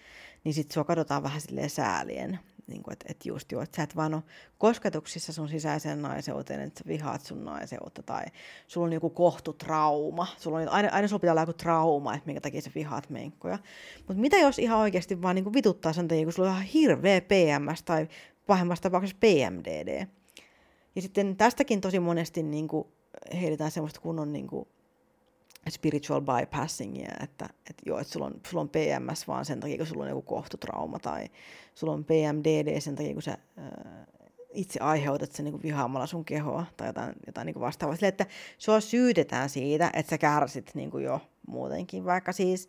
[0.44, 2.40] niin sit sua katsotaan vähän silleen säälien.
[2.68, 4.24] Niin että, että just joo, että sä et vaan ole
[4.58, 8.24] kosketuksissa sun sisäiseen naiseuteen, että sä vihaat sun naiseutta tai
[8.68, 10.28] sulla on joku kohtutrauma.
[10.38, 13.60] Sulla on, aina, aina sulla pitää olla joku trauma, että minkä takia sä vihaat menkkoja.
[13.98, 17.22] Mutta mitä jos ihan oikeasti vaan niin vituttaa sen takia, kun sulla on ihan hirveä
[17.22, 18.08] PMS tai
[18.48, 20.08] pahimmassa tapauksessa PMDD.
[20.96, 22.88] Ja sitten tästäkin tosi monesti niin kuin
[23.42, 24.68] heitetään semmoista kunnon niin kuin
[25.70, 29.88] spiritual bypassingia, että, että joo, että sulla on, sulla on PMS vaan sen takia, kun
[29.88, 31.28] sulla on joku kohtutrauma tai
[31.76, 34.06] sulla on PMDD sen takia, kun sä ää,
[34.54, 37.96] itse aiheutat sen niin kuin vihaamalla sun kehoa tai jotain, jotain niin kuin vastaavaa.
[37.96, 38.26] Sille, että
[38.58, 42.68] sua syytetään siitä, että sä kärsit niin kuin jo muutenkin, vaikka siis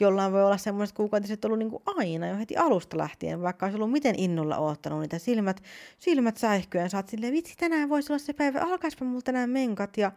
[0.00, 3.76] jollain voi olla semmoiset kuukautiset ollut niin kuin aina jo heti alusta lähtien, vaikka olisi
[3.76, 5.62] ollut miten innolla oottanut niitä silmät,
[5.98, 9.96] silmät säihkyä sä oot silleen, vitsi tänään voisi olla se päivä, alkaispa mulla tänään menkat.
[9.96, 10.12] Ja,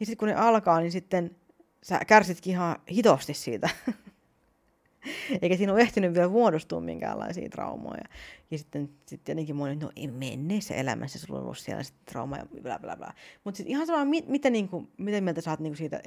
[0.00, 1.36] ja sitten kun ne alkaa, niin sitten
[1.82, 3.70] sä kärsitkin ihan hitosti siitä.
[5.42, 8.04] Eikä siinä ole ehtinyt vielä muodostua minkäänlaisia traumoja.
[8.50, 12.36] Ja sitten sit tietenkin moni, no ei menneessä elämässä sulla on ollut siellä sitten trauma
[12.36, 13.12] ja bla bla bla.
[13.44, 16.00] Mutta sitten ihan sama, mit, miten, niinku, miten mieltä saat niinku siitä,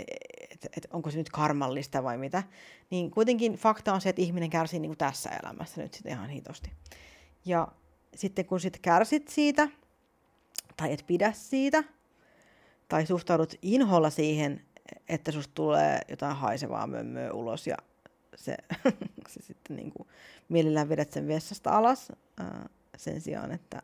[0.52, 2.44] että et, onko se nyt karmallista vai mitä.
[2.90, 6.72] Niin kuitenkin fakta on se, että ihminen kärsii niinku tässä elämässä nyt sitten ihan hitosti.
[7.46, 7.68] Ja
[8.16, 9.68] sitten kun sitten kärsit siitä,
[10.78, 11.84] tai et pidä siitä,
[12.88, 14.62] tai suhtaudut inholla siihen,
[15.10, 17.78] että susta tulee jotain haisevaa mömmöä ulos ja
[18.38, 18.58] se,
[19.30, 20.08] se sitten niin kuin
[20.50, 23.82] mielellään vedät sen vessasta alas ää, sen sijaan, että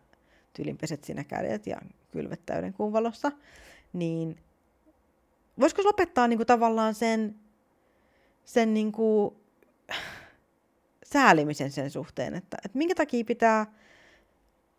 [0.53, 3.31] tyylin peset siinä kädet ja kylvet täyden kuun valossa,
[3.93, 4.37] niin
[5.59, 7.35] voisiko lopettaa niin kuin tavallaan sen,
[8.45, 9.35] sen niin kuin
[11.05, 13.65] säälimisen sen suhteen, että, että minkä takia pitää,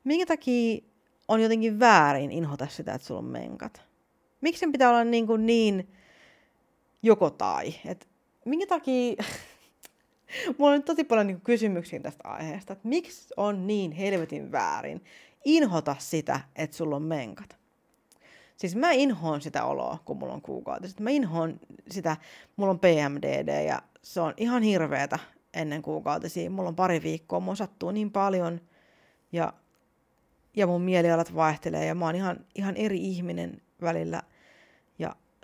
[0.05, 0.81] minkä takia
[1.29, 3.83] on jotenkin väärin inhota sitä, että sulla on menkat.
[4.41, 5.89] Miksi sen pitää olla niin, kuin niin
[7.03, 7.75] joko tai.
[7.85, 8.09] Et
[8.45, 9.15] minkä takia...
[10.59, 15.05] Mulla on tosi paljon niin kysymyksiä tästä aiheesta, että miksi on niin helvetin väärin
[15.45, 17.57] inhota sitä, että sulla on menkat.
[18.57, 21.01] Siis mä inhoon sitä oloa, kun mulla on kuukautiset.
[21.01, 22.17] Mä inhoon sitä,
[22.57, 25.19] mulla on PMDD ja se on ihan hirveetä
[25.55, 26.51] ennen kuukautisia.
[26.51, 28.61] Mulla on pari viikkoa, mulla sattuu niin paljon
[29.33, 29.53] ja,
[30.57, 34.23] ja mun mielialat vaihtelee ja mä oon ihan, ihan eri ihminen välillä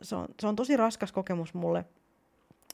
[0.03, 1.85] se on, se on tosi raskas kokemus mulle.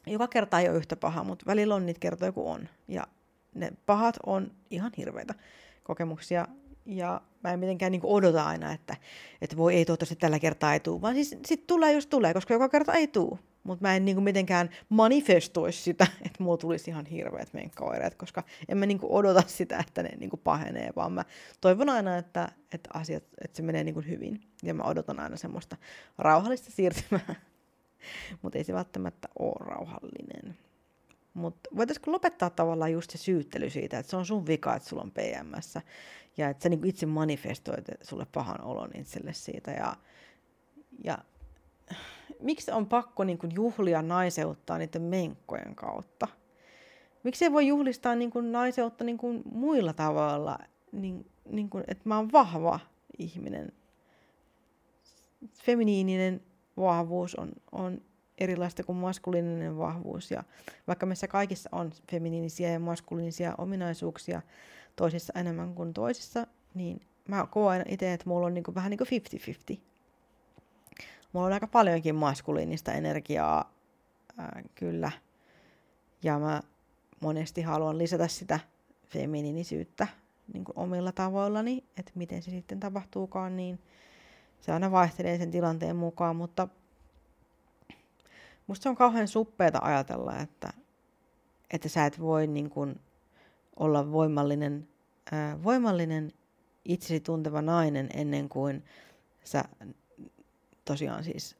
[0.06, 2.68] Joka kerta ei ole yhtä paha, mutta välillä on niitä kertoja kuin on.
[2.88, 3.06] Ja
[3.54, 5.34] ne pahat on ihan hirveitä
[5.82, 6.48] kokemuksia.
[6.86, 8.96] Ja mä en mitenkään niin odota aina, että,
[9.40, 12.54] että voi ei toivottavasti tällä kertaa ei tule, vaan siis sit tulee jos tulee, koska
[12.54, 13.38] joka kerta ei tule.
[13.64, 18.78] Mutta mä en niin mitenkään manifestoisi sitä, että mulla tulisi ihan hirveät menkkauireet, koska en
[18.78, 21.24] mä niin odota sitä, että ne niin pahenee, vaan mä
[21.60, 24.40] toivon aina, että, että asiat, että se menee niin hyvin.
[24.62, 25.76] Ja mä odotan aina semmoista
[26.18, 27.34] rauhallista siirtymää.
[28.42, 30.56] Mutta ei se välttämättä ole rauhallinen.
[31.34, 35.02] Mutta voitaisiko lopettaa tavallaan just se syyttely siitä, että se on sun vika, että sulla
[35.02, 35.78] on PMS.
[36.36, 39.70] Ja että sä niin itse manifestoit sulle pahan olon itselle siitä.
[39.70, 39.96] Ja,
[41.04, 41.18] ja
[42.40, 46.28] miksi on pakko niin kuin juhlia naiseutta niiden menkkojen kautta?
[47.22, 50.58] Miksi ei voi juhlistaa niin kuin naiseutta niin kuin muilla tavoilla,
[50.92, 52.80] niin, niin kuin, että mä oon vahva
[53.18, 53.72] ihminen.
[55.54, 56.42] Feminiininen
[56.76, 58.00] vahvuus on, on
[58.38, 60.30] erilaista kuin maskuliininen vahvuus.
[60.30, 60.44] Ja
[60.86, 64.42] vaikka meissä kaikissa on feminiinisiä ja maskuliinisia ominaisuuksia,
[64.96, 68.98] toisissa enemmän kuin toisissa, niin mä koen itse, että mulla on niin kuin, vähän niin
[68.98, 69.22] kuin
[69.76, 69.80] 50-50
[71.34, 73.72] mulla on aika paljonkin maskuliinista energiaa,
[74.38, 75.12] ää, kyllä.
[76.22, 76.62] Ja mä
[77.20, 78.60] monesti haluan lisätä sitä
[79.06, 80.06] feminiinisyyttä
[80.52, 83.78] niin kuin omilla tavoillani, että miten se sitten tapahtuukaan, niin
[84.64, 86.68] se aina vaihtelee sen tilanteen mukaan, mutta
[88.66, 90.72] musta se on kauhean suppeeta ajatella, että,
[91.70, 93.00] että sä et voi niin kuin
[93.76, 94.88] olla voimallinen,
[95.32, 96.32] ää, voimallinen
[96.84, 98.84] itsesi tunteva nainen ennen kuin
[99.44, 99.64] sä
[100.84, 101.56] tosiaan siis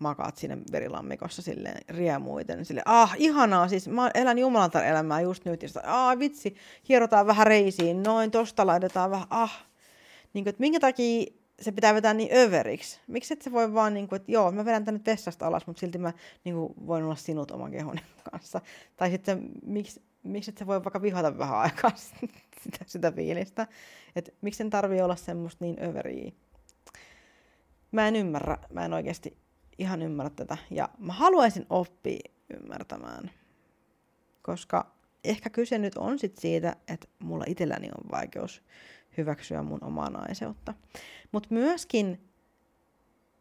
[0.00, 2.64] makaat siinä verilammikossa silleen riemuiten.
[2.64, 5.62] Sille, ah, ihanaa, siis mä elän Jumalantar elämää just nyt.
[5.62, 6.56] Ja sitä, ah, vitsi,
[6.88, 9.64] hierotaan vähän reisiin, noin, tosta laitetaan vähän, ah.
[10.32, 13.00] Niin kuin, että minkä takia se pitää vetää niin överiksi.
[13.06, 15.80] Miksi et se voi vaan, niin kuin, että joo, mä vedän tänne vessasta alas, mutta
[15.80, 16.12] silti mä
[16.44, 17.96] niin kuin, voin olla sinut oman kehon
[18.30, 18.60] kanssa.
[18.96, 21.92] Tai sitten miksi, miksi et sä voi vaikka vihata vähän aikaa
[22.62, 23.66] sitä, sitä fiilistä.
[24.16, 26.32] Että miksi sen tarvii olla semmoista niin överiä.
[27.92, 29.36] Mä en ymmärrä, mä en oikeasti
[29.78, 30.56] ihan ymmärrä tätä.
[30.70, 33.30] Ja mä haluaisin oppia ymmärtämään.
[34.42, 38.62] Koska ehkä kyse nyt on sit siitä, että mulla itselläni on vaikeus
[39.16, 40.74] hyväksyä mun omaa naiseutta.
[41.32, 42.20] Mutta myöskin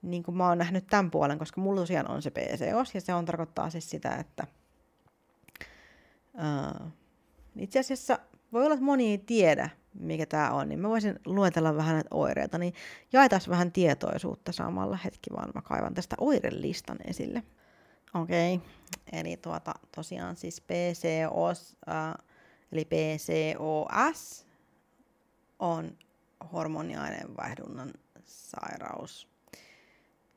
[0.03, 3.13] niin kuin mä oon nähnyt tämän puolen, koska mulla tosiaan on se PCOS, ja se
[3.13, 4.47] on tarkoittaa siis sitä, että
[6.33, 6.87] uh,
[7.55, 8.19] itse asiassa
[8.53, 12.09] voi olla, että moni ei tiedä, mikä tämä on, niin mä voisin luetella vähän näitä
[12.11, 12.73] oireita, niin
[13.13, 17.43] jaetaan vähän tietoisuutta samalla hetki, vaan mä kaivan tästä oirelistan esille.
[18.13, 18.67] Okei, okay.
[19.11, 22.25] eli tuota, tosiaan siis PCOS, uh,
[22.71, 24.45] eli PCOS
[25.63, 25.97] on
[26.53, 27.93] hormoniaineenvaihdunnan
[28.25, 29.27] sairaus.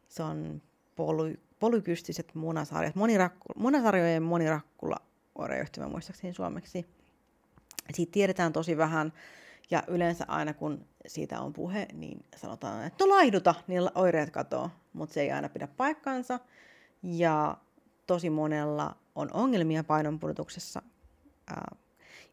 [0.09, 0.62] Se on
[0.97, 4.97] poly, polykystiset munasarjat, monirakku, munasarjojen monirakkula
[5.35, 6.87] oireyhtymä muistaakseni suomeksi.
[7.95, 9.12] Siitä tiedetään tosi vähän,
[9.71, 14.71] ja yleensä aina kun siitä on puhe, niin sanotaan, että no laihduta, niin oireet katoo,
[14.93, 16.41] mutta se ei aina pidä paikkaansa.
[17.03, 17.57] Ja
[18.07, 20.83] tosi monella on ongelmia painonpudotuksessa,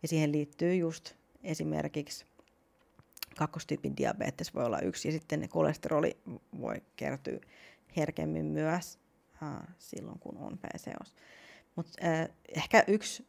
[0.01, 2.25] ja siihen liittyy just esimerkiksi
[3.37, 6.17] kakkostyypin diabetes voi olla yksi, ja sitten kolesteroli
[6.61, 7.39] voi kertyä
[7.97, 8.99] herkemmin myös
[9.43, 11.15] äh, silloin, kun on PCOS.
[11.75, 13.27] Mutta äh, ehkä yksi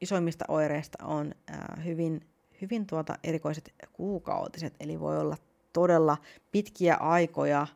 [0.00, 2.20] isoimmista oireista on äh, hyvin,
[2.60, 5.36] hyvin tuota erikoiset kuukautiset, eli voi olla
[5.72, 6.16] todella
[6.52, 7.66] pitkiä aikoja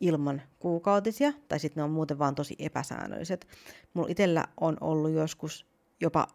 [0.00, 3.46] ilman kuukautisia, tai sitten ne on muuten vaan tosi epäsäännölliset.
[3.94, 5.66] Mulla itsellä on ollut joskus
[6.00, 6.28] jopa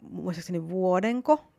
[0.00, 1.49] muistaakseni vuodenko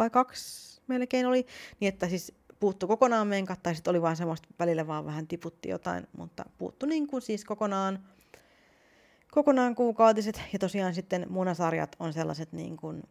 [0.00, 1.46] vai kaksi melkein oli,
[1.80, 5.68] niin että siis puuttu kokonaan menkat, tai sitten oli vaan semmoista, välillä vaan vähän tiputti
[5.68, 7.98] jotain, mutta puuttu niin kuin siis kokonaan,
[9.30, 13.02] kokonaan kuukautiset, ja tosiaan sitten munasarjat on sellaiset niin kuin,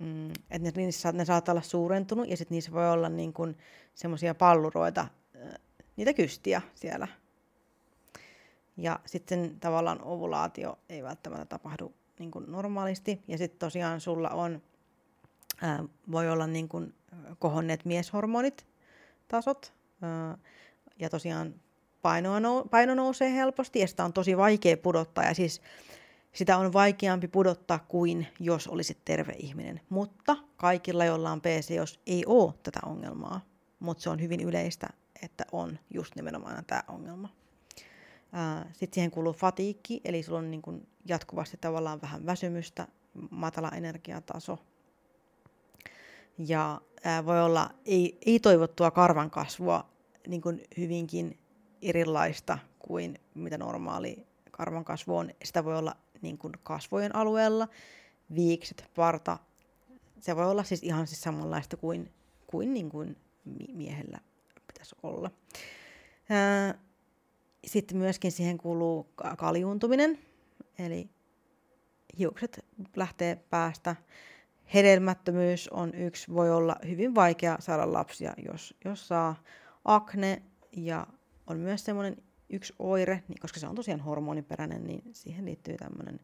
[0.00, 3.56] mm, että ne, niissä, ne saattaa olla suurentunut, ja sitten niissä voi olla niin kuin
[3.94, 5.08] semmoisia palluroita,
[5.96, 7.08] niitä kystiä siellä.
[8.76, 14.62] Ja sitten tavallaan ovulaatio ei välttämättä tapahdu niin kuin normaalisti, ja sitten tosiaan sulla on
[16.12, 16.94] voi olla niin kuin
[17.38, 18.66] kohonneet mieshormonit
[19.28, 19.72] tasot.
[20.98, 21.54] Ja tosiaan
[22.02, 25.24] paino, nou, paino nousee helposti ja sitä on tosi vaikea pudottaa.
[25.24, 25.62] Ja siis
[26.32, 29.80] sitä on vaikeampi pudottaa kuin jos olisit terve ihminen.
[29.88, 33.40] Mutta kaikilla, joilla on PCOS, ei ole tätä ongelmaa.
[33.80, 34.88] Mutta se on hyvin yleistä,
[35.22, 37.28] että on just nimenomaan tämä ongelma.
[38.72, 42.88] Sitten siihen kuuluu fatiikki, eli sulla on niin kuin jatkuvasti tavallaan vähän väsymystä,
[43.30, 44.58] matala energiataso,
[46.38, 49.90] ja ää, voi olla ei, ei toivottua karvan kasvua
[50.26, 51.38] niin kuin hyvinkin
[51.82, 55.30] erilaista kuin mitä normaali karvan kasvu on.
[55.44, 57.68] Sitä voi olla niin kuin kasvojen alueella,
[58.34, 59.38] viikset, parta.
[60.20, 62.12] Se voi olla siis ihan siis samanlaista kuin,
[62.46, 63.16] kuin, niin kuin
[63.72, 64.18] miehellä
[64.66, 65.30] pitäisi olla.
[66.30, 66.78] Ää,
[67.66, 70.18] sitten myöskin siihen kuuluu kaljuuntuminen,
[70.78, 71.08] eli
[72.18, 72.64] hiukset
[72.96, 73.96] lähtee päästä
[74.74, 79.42] Hedelmättömyys on yksi, voi olla hyvin vaikea saada lapsia, jos, jos saa
[79.84, 80.42] akne
[80.76, 81.06] ja
[81.46, 82.16] on myös semmoinen
[82.50, 86.20] yksi oire, niin koska se on tosiaan hormoniperäinen, niin siihen liittyy tämmöinen.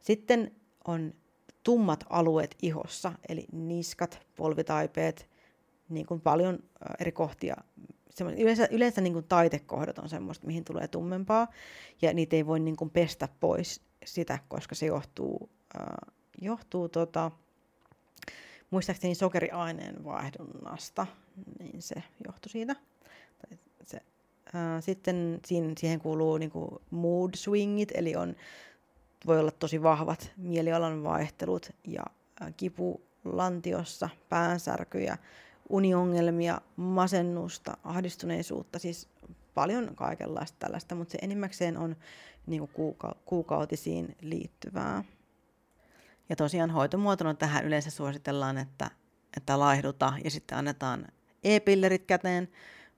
[0.00, 0.52] Sitten
[0.84, 1.14] on
[1.62, 5.28] tummat alueet ihossa, eli niskat, polvitaipeet,
[5.88, 6.58] niin kuin paljon
[6.98, 7.56] eri kohtia.
[8.38, 11.48] Yleensä, yleensä niin kuin taitekohdat on semmoista, mihin tulee tummempaa,
[12.02, 17.30] ja niitä ei voi niin kuin pestä pois sitä, koska se johtuu, äh, johtuu tota,
[18.70, 21.06] muistaakseni sokeriaineen vaihdunnasta,
[21.58, 22.76] niin se johtui siitä.
[23.82, 24.00] Se,
[24.54, 25.40] ää, sitten
[25.78, 28.36] siihen, kuuluu niinku mood swingit, eli on,
[29.26, 32.02] voi olla tosi vahvat mielialan vaihtelut ja
[32.40, 35.18] ää, kipu lantiossa, päänsärkyjä,
[35.68, 39.08] uniongelmia, masennusta, ahdistuneisuutta, siis
[39.54, 41.96] paljon kaikenlaista tällaista, mutta se enimmäkseen on
[42.46, 45.04] niin kuuka- kuukautisiin liittyvää.
[46.28, 48.90] Ja tosiaan hoitomuotona tähän yleensä suositellaan, että,
[49.36, 51.06] että laihduta ja sitten annetaan
[51.44, 52.48] e-pillerit käteen,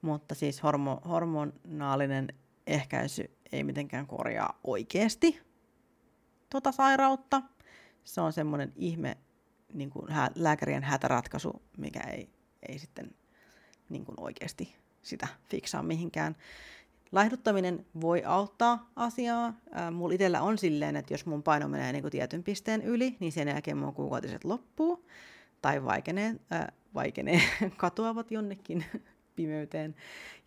[0.02, 2.28] mutta siis hormo, hormonaalinen
[2.66, 5.40] ehkäisy ei mitenkään korjaa oikeasti
[6.50, 7.42] tuota sairautta.
[8.04, 9.16] Se on semmoinen ihme
[9.72, 12.30] niin kuin hä- lääkärien hätäratkaisu, mikä ei,
[12.68, 13.14] ei sitten
[13.88, 16.36] niin kuin oikeasti sitä fiksaa mihinkään.
[17.12, 19.54] Laihduttaminen voi auttaa asiaa.
[19.92, 23.48] Mulla itsellä on silleen, että jos mun paino menee niin tietyn pisteen yli, niin sen
[23.48, 25.06] jälkeen mun kuukautiset loppuu.
[25.62, 27.40] Tai vaikenee, äh, vaikenee
[27.76, 28.84] katoavat jonnekin
[29.36, 29.94] pimeyteen.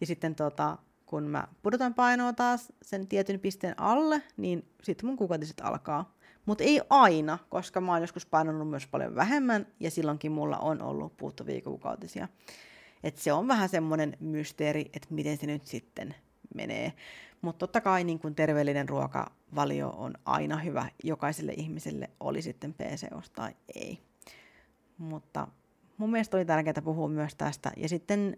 [0.02, 5.18] Ja sitten tota, kun mä pudotan painoa taas sen tietyn pisteen alle, niin sitten mun
[5.18, 6.16] kuukautiset alkaa.
[6.46, 10.82] Mutta ei aina, koska mä oon joskus painanut myös paljon vähemmän, ja silloinkin mulla on
[10.82, 12.28] ollut puuttuvia kuukautisia.
[13.04, 16.16] Et se on vähän semmoinen mysteeri, että miten se nyt sitten
[16.56, 16.94] menee.
[17.42, 23.30] Mutta totta kai niin kun terveellinen ruokavalio on aina hyvä jokaiselle ihmiselle, oli sitten PCOS
[23.30, 24.00] tai ei.
[24.98, 25.48] Mutta
[25.98, 27.72] mun mielestä oli tärkeää puhua myös tästä.
[27.78, 28.38] Ja sitten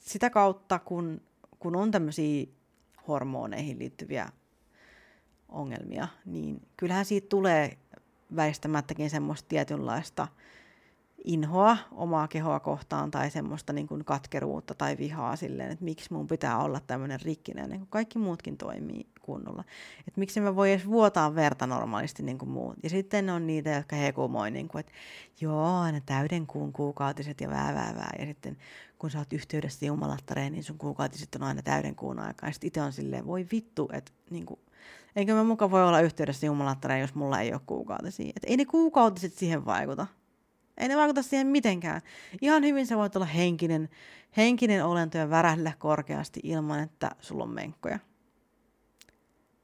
[0.00, 1.20] sitä kautta, kun,
[1.58, 2.46] kun on tämmöisiä
[3.08, 4.28] hormoneihin liittyviä
[5.48, 7.78] ongelmia, niin kyllähän siitä tulee
[8.36, 10.28] väistämättäkin semmoista tietynlaista
[11.24, 16.26] inhoa omaa kehoa kohtaan tai semmoista niin kuin katkeruutta tai vihaa silleen, että miksi mun
[16.26, 19.64] pitää olla tämmöinen rikkinen, niin kuin kaikki muutkin toimii kunnolla.
[19.98, 22.76] Että miksi mä voi edes vuotaa verta normaalisti niin kuin muut.
[22.82, 24.92] Ja sitten on niitä, jotka hekumoi, niin kuin, että
[25.40, 28.12] joo, aina täyden kuun kuukautiset ja vää, vää, vää.
[28.18, 28.56] Ja sitten
[28.98, 32.48] kun sä oot yhteydessä jumalattareen, niin sun kuukautiset on aina täyden kuun aikaa.
[32.48, 34.60] Ja sitten itse on silleen, voi vittu, että niin kuin,
[35.16, 38.32] eikö mä muka voi olla yhteydessä jumalattareen, jos mulla ei ole kuukautisia.
[38.36, 40.06] Että ei ne kuukautiset siihen vaikuta.
[40.78, 42.00] Ei ne vaikuta siihen mitenkään.
[42.40, 43.88] Ihan hyvin sä voit olla henkinen,
[44.36, 47.98] henkinen olento ja värähdellä korkeasti ilman, että sulla on menkkoja.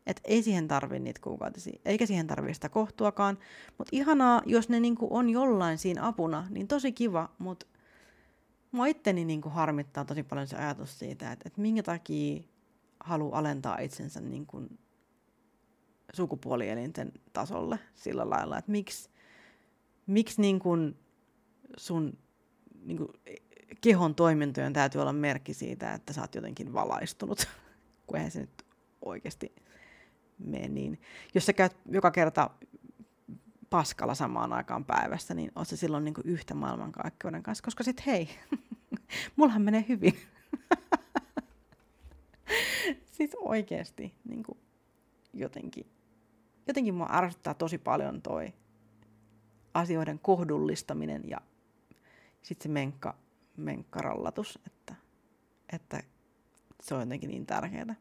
[0.06, 3.38] Et ei siihen tarvi niitä kuukautisia, eikä siihen tarvi sitä kohtuakaan.
[3.78, 7.66] Mutta ihanaa, jos ne niinku on jollain siinä apuna, niin tosi kiva, mutta
[8.72, 12.42] mua itteni niinku harmittaa tosi paljon se ajatus siitä, että et minkä takia
[13.00, 14.62] haluaa alentaa itsensä niinku
[16.12, 19.10] sukupuolielinten tasolle sillä lailla, että miksi,
[20.06, 20.96] miksi niin kuin
[21.76, 22.18] sun
[22.84, 23.08] niin kuin
[23.80, 27.48] kehon toimintojen täytyy olla merkki siitä, että sä oot jotenkin valaistunut,
[28.06, 28.64] kun eihän se nyt
[29.04, 29.54] oikeasti
[30.38, 31.00] mene niin.
[31.34, 32.50] Jos sä käyt joka kerta
[33.70, 38.06] paskalla samaan aikaan päivässä, niin oot se silloin niin kuin yhtä maailmankaikkeuden kanssa, koska sit
[38.06, 38.28] hei,
[39.36, 40.16] mullahan menee hyvin.
[43.16, 44.58] siis oikeasti niin kuin
[45.32, 45.86] jotenkin,
[46.66, 48.52] jotenkin mua ärsyttää tosi paljon toi
[49.74, 51.40] asioiden kohdullistaminen ja
[52.42, 53.14] sitten se menkka,
[53.56, 54.94] menkkarallatus, että,
[55.72, 56.02] että
[56.80, 57.94] se on jotenkin niin tärkeää.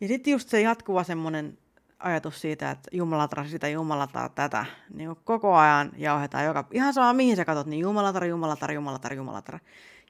[0.00, 1.58] Ja sitten just se jatkuva semmoinen
[1.98, 7.36] ajatus siitä, että jumalatra sitä, jumalatra tätä, niin koko ajan jauhetaan joka, ihan sama mihin
[7.36, 9.58] sä katsot, niin jumalatra, jumalatra, jumalatra, jumalatra.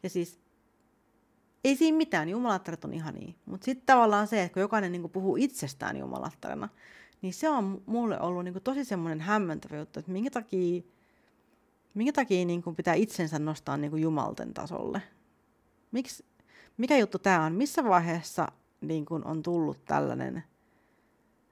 [0.02, 0.40] Ja siis
[1.64, 3.34] ei siinä mitään, jumalattaret on ihan niin.
[3.46, 6.68] Mutta sitten tavallaan se, että kun jokainen niin puhuu itsestään jumalattarena,
[7.22, 10.82] niin se on mulle ollut niin tosi semmoinen hämmentävä juttu, että minkä takia
[11.94, 15.02] minkä takia niin kuin pitää itsensä nostaa niin kuin jumalten tasolle?
[15.92, 16.22] Miks,
[16.76, 17.52] mikä juttu tämä on?
[17.52, 18.48] Missä vaiheessa
[18.80, 20.44] niin kuin on tullut tällainen,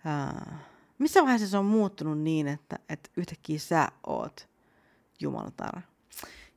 [0.05, 0.59] ää,
[0.99, 4.49] missä vaiheessa se on muuttunut niin, että, että yhtäkkiä sä oot
[5.20, 5.80] jumaltar?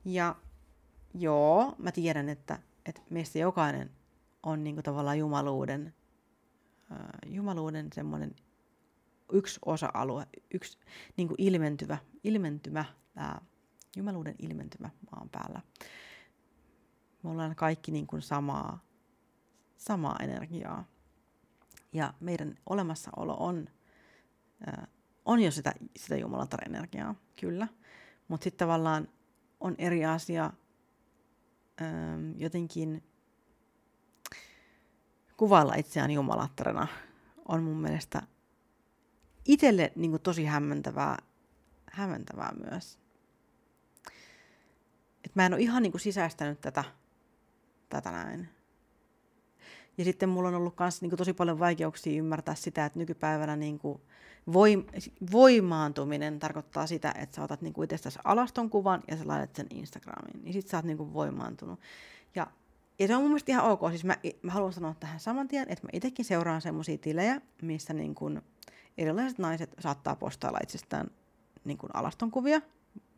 [0.05, 0.35] Ja
[1.13, 3.91] joo, mä tiedän, että, että meistä jokainen
[4.43, 5.93] on niin kuin tavallaan jumaluuden,
[6.91, 8.35] ää, jumaluuden semmoinen
[9.31, 10.77] yksi osa-alue, yksi
[11.17, 13.41] niin kuin ilmentyvä, ilmentymä ää,
[13.95, 15.61] jumaluuden ilmentymä maan päällä.
[17.23, 18.83] Me ollaan kaikki niin kuin samaa,
[19.77, 20.85] samaa energiaa.
[21.93, 23.67] Ja meidän olemassaolo on,
[24.67, 24.87] äh,
[25.25, 27.67] on jo sitä, sitä Jumalatar-energiaa, kyllä.
[28.27, 29.07] Mutta sitten tavallaan
[29.59, 30.53] on eri asia
[31.81, 33.03] ähm, jotenkin
[35.37, 36.87] kuvailla itseään jumalattarena
[37.47, 38.21] on mun mielestä
[39.45, 41.17] itselle niin tosi hämmentävää,
[41.91, 42.99] hämmentävää myös
[45.35, 46.83] mä en ole ihan niin kuin sisäistänyt tätä,
[47.89, 48.49] tätä näin.
[49.97, 53.79] Ja sitten mulla on ollut myös niin tosi paljon vaikeuksia ymmärtää sitä, että nykypäivänä niin
[53.79, 54.01] kuin
[54.53, 54.85] voim,
[55.31, 60.43] voimaantuminen tarkoittaa sitä, että sä otat niin itsestäsi alaston kuvan ja sä laitat sen Instagramiin.
[60.43, 61.79] Niin sit sä oot niin kuin voimaantunut.
[62.35, 62.47] Ja,
[62.99, 63.81] ja se on mun mielestä ihan ok.
[63.89, 67.93] Siis mä, mä haluan sanoa tähän saman tien, että mä itsekin seuraan semmoisia tilejä, missä
[67.93, 68.41] niin kuin
[68.97, 71.07] erilaiset naiset saattaa postailla itsestään
[71.65, 72.61] niin kuin alaston kuvia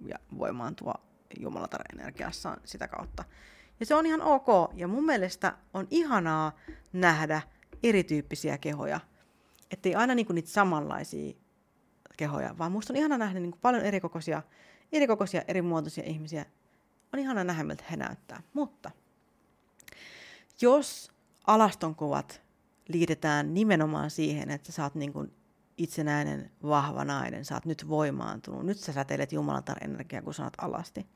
[0.08, 0.94] ja voimaantua
[1.40, 3.24] jumalatar energiassaan sitä kautta.
[3.80, 4.48] Ja se on ihan ok.
[4.74, 6.56] Ja mun mielestä on ihanaa
[6.94, 7.42] nähdä
[7.84, 9.00] erityyppisiä kehoja.
[9.72, 11.34] Että ei aina niinku niitä samanlaisia
[12.18, 14.42] kehoja, vaan musta on ihana nähdä niinku paljon erikokoisia,
[14.92, 16.46] erikokoisia, eri muotoisia ihmisiä.
[17.14, 18.42] On ihana nähdä, miltä he näyttää.
[18.54, 18.92] Mutta
[20.62, 21.12] jos
[21.48, 22.42] alastonkuvat
[22.88, 25.28] liitetään nimenomaan siihen, että sä oot niinku
[25.78, 31.08] itsenäinen, vahva nainen, sä oot nyt voimaantunut, nyt sä säteilet Jumalatar energiaa, kun sanot alasti.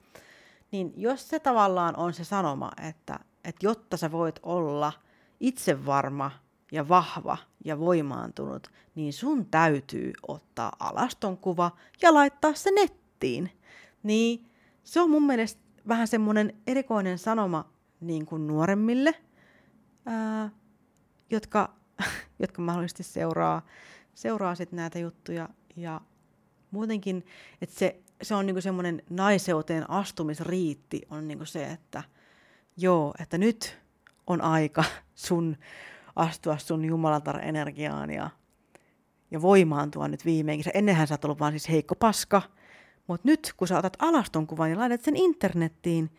[0.71, 4.93] Niin jos se tavallaan on se sanoma, että, että jotta sä voit olla
[5.39, 6.31] itsevarma
[6.71, 13.51] ja vahva ja voimaantunut, niin sun täytyy ottaa alaston kuva ja laittaa se nettiin.
[14.03, 14.51] Niin
[14.83, 17.69] se on mun mielestä vähän semmoinen erikoinen sanoma
[18.01, 19.13] niin kuin nuoremmille,
[20.05, 20.49] ää,
[21.29, 21.73] jotka,
[22.41, 23.61] jotka mahdollisesti seuraa,
[24.13, 25.49] seuraa sit näitä juttuja.
[25.75, 26.01] Ja
[26.71, 27.25] muutenkin,
[27.61, 32.03] että se, se on niinku semmoinen naiseuteen astumisriitti on niinku se, että
[32.77, 33.77] joo, että nyt
[34.27, 34.83] on aika
[35.15, 35.57] sun
[36.15, 38.29] astua sun jumalatar-energiaan ja,
[39.31, 40.63] ja voimaantua nyt viimeinkin.
[40.63, 42.41] Se ennenhän sä oot ollut vaan siis heikko paska,
[43.07, 46.09] mutta nyt kun sä otat alaston kuvan ja laitat sen internettiin,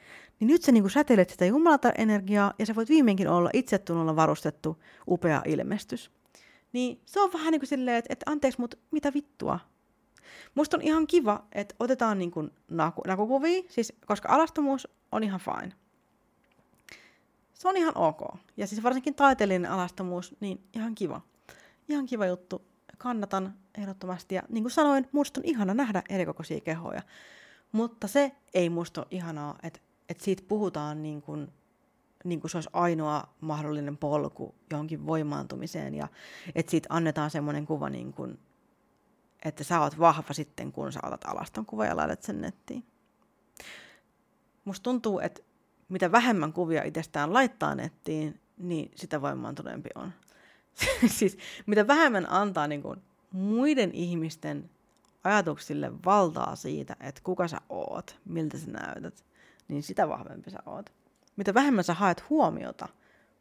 [0.41, 5.43] niin nyt sä niin säteilet sitä jumalatar-energiaa ja sä voit viimeinkin olla itsetunnolla varustettu upea
[5.47, 6.11] ilmestys.
[6.73, 9.61] Niin se on vähän niin kuin silleen, että, että anteeksi, mutta mitä vittua?
[10.55, 15.41] Musta on ihan kiva, että otetaan niin kuin naku, nakukuvia, siis, koska alastomuus on ihan
[15.41, 15.73] fine.
[17.55, 18.21] Se on ihan ok.
[18.57, 21.21] Ja siis varsinkin taiteellinen alastomuus, niin ihan kiva.
[21.89, 22.63] Ihan kiva juttu.
[22.99, 24.35] Kannatan ehdottomasti.
[24.35, 27.03] Ja niin kuin sanoin, musta on ihana nähdä erikokoisia kehoja.
[27.73, 31.53] Mutta se ei musta ole ihanaa, että, että siitä puhutaan niin kuin,
[32.25, 35.95] niin kuin se olisi ainoa mahdollinen polku johonkin voimaantumiseen.
[35.95, 36.09] Ja
[36.55, 38.39] että siitä annetaan semmoinen kuva, niin kuin,
[39.45, 42.85] että sä oot vahva sitten, kun sä otat alaston kuva ja laitat sen nettiin.
[44.65, 45.43] Musta tuntuu, että
[45.89, 50.13] mitä vähemmän kuvia itsestään laittaa nettiin, niin sitä voimaantuneempi on.
[51.19, 53.03] siis mitä vähemmän antaa niin kuin,
[53.33, 54.71] muiden ihmisten
[55.25, 59.25] ajatuksille valtaa siitä, että kuka sä oot, miltä sä näytät,
[59.69, 60.93] niin sitä vahvempi sä oot.
[61.37, 62.89] Mitä vähemmän sä haet huomiota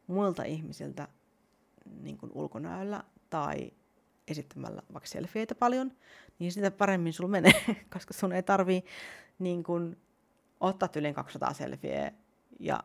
[0.08, 1.08] muilta ihmisiltä
[2.02, 3.72] niin kuin ulkonäöllä tai
[4.28, 5.92] esittämällä vaikka selfieitä paljon,
[6.40, 8.84] niin sitä paremmin sulla menee, koska sun ei tarvii
[9.40, 9.98] niin kuin,
[10.60, 12.12] ottaa yli 200 selfieä
[12.60, 12.84] ja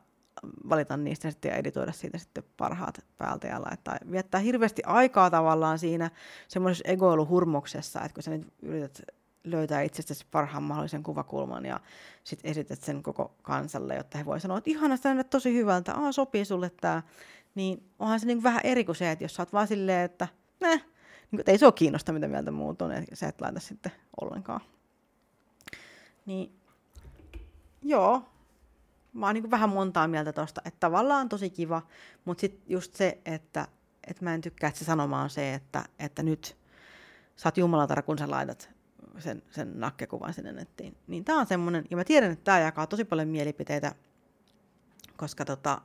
[0.69, 3.99] valita niistä sitten ja editoida siitä sitten parhaat päältä ja laittaa.
[4.11, 6.11] Viettää hirveästi aikaa tavallaan siinä
[6.49, 9.03] semmoisessa egoiluhurmoksessa, että kun sä nyt yrität
[9.47, 11.81] löytää itsestäsi parhaan mahdollisen kuvakulman ja
[12.25, 16.13] sitten esität sen koko kansalle, jotta he voi sanoa, että ihana, tämä tosi hyvältä, Aa,
[16.13, 17.03] sopii sulle tämä.
[17.55, 20.29] Niin onhan se niin vähän eri kuin se, että jos sä oot vaan silleen, että
[20.61, 20.85] ne,
[21.31, 24.61] niin ei se ole kiinnosta, mitä mieltä muut on, että sä et laita sitten ollenkaan.
[26.27, 26.53] Niin
[27.83, 28.23] joo,
[29.13, 31.83] mä oon niin vähän montaa mieltä tosta, että tavallaan tosi kiva,
[32.25, 33.69] mutta sitten just se, että,
[34.07, 36.57] että mä en tykkää, että se sanoma on se, että, että nyt
[37.37, 38.76] sä oot jumalatar, kun sä laitat
[39.19, 40.97] sen, sen nakkekuvan sinne nettiin.
[41.07, 43.95] Niin tää on semmonen, ja mä tiedän, että tää jakaa tosi paljon mielipiteitä,
[45.17, 45.83] koska tota,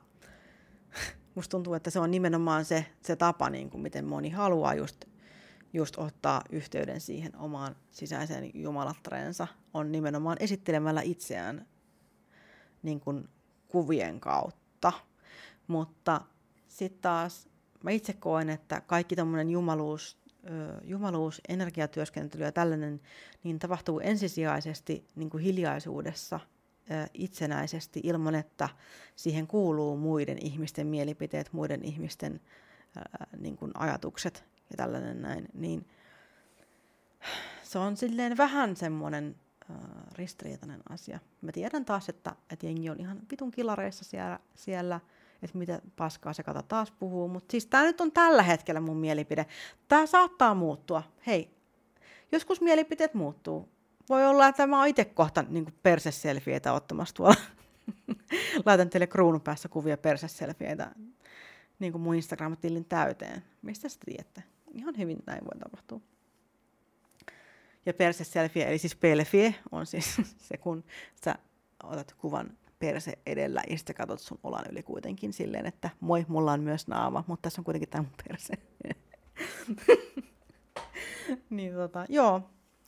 [1.34, 5.04] musta tuntuu, että se on nimenomaan se, se tapa, niin kuin miten moni haluaa just,
[5.72, 11.66] just ottaa yhteyden siihen omaan sisäiseen jumalattareensa, on nimenomaan esittelemällä itseään
[12.82, 13.28] niin kuin
[13.68, 14.92] kuvien kautta.
[15.66, 16.20] Mutta
[16.68, 17.48] sitten taas
[17.82, 20.21] mä itse koen, että kaikki tämmöinen jumaluus,
[20.84, 23.00] jumaluus, energiatyöskentely ja tällainen,
[23.44, 26.40] niin tapahtuu ensisijaisesti niin kuin hiljaisuudessa,
[27.14, 28.68] itsenäisesti, ilman että
[29.16, 32.40] siihen kuuluu muiden ihmisten mielipiteet, muiden ihmisten
[33.38, 35.48] niin kuin ajatukset ja tällainen näin.
[35.54, 35.86] Niin
[37.62, 39.36] se on silleen vähän semmoinen
[40.14, 41.20] ristiriitainen asia.
[41.40, 45.00] Mä tiedän taas, että, että jengi on ihan vitun kilareissa siellä, siellä
[45.42, 48.96] että mitä paskaa se kata taas puhuu, mutta siis tämä nyt on tällä hetkellä mun
[48.96, 49.46] mielipide.
[49.88, 51.02] Tämä saattaa muuttua.
[51.26, 51.50] Hei,
[52.32, 53.68] joskus mielipiteet muuttuu.
[54.08, 57.34] Voi olla, että mä oon itse kohta niin perseselfieitä ottamassa tuolla.
[58.66, 60.90] Laitan teille kruunun päässä kuvia perseselfieitä
[61.78, 63.44] niin kuin mun Instagram-tilin täyteen.
[63.62, 64.42] Mistä sitten tiedätte?
[64.74, 66.00] Ihan hyvin näin voi tapahtua.
[67.86, 70.16] Ja perse-selfie, eli siis pelfie, on siis
[70.48, 70.84] se, kun
[71.24, 71.34] sä
[71.82, 76.52] otat kuvan perse edellä ja sitten katsot sun olan yli kuitenkin silleen, että moi, mulla
[76.52, 78.54] on myös naama, mutta tässä on kuitenkin tämä mun perse.
[81.50, 82.42] niin tota, joo.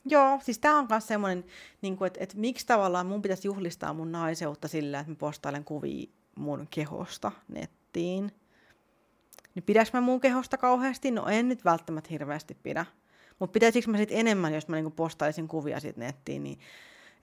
[0.07, 1.45] Joo, siis tää on myös semmoinen,
[1.81, 6.07] niin että, että miksi tavallaan mun pitäisi juhlistaa mun naiseutta sillä, että mä postailen kuvia
[6.35, 8.31] mun kehosta nettiin.
[9.55, 11.11] Niin pidäks mä mun kehosta kauheasti?
[11.11, 12.85] No en nyt välttämättä hirveästi pidä.
[13.39, 16.59] Mutta pitäisikö mä sitten enemmän, jos mä niinku postaisin kuvia siitä nettiin, niin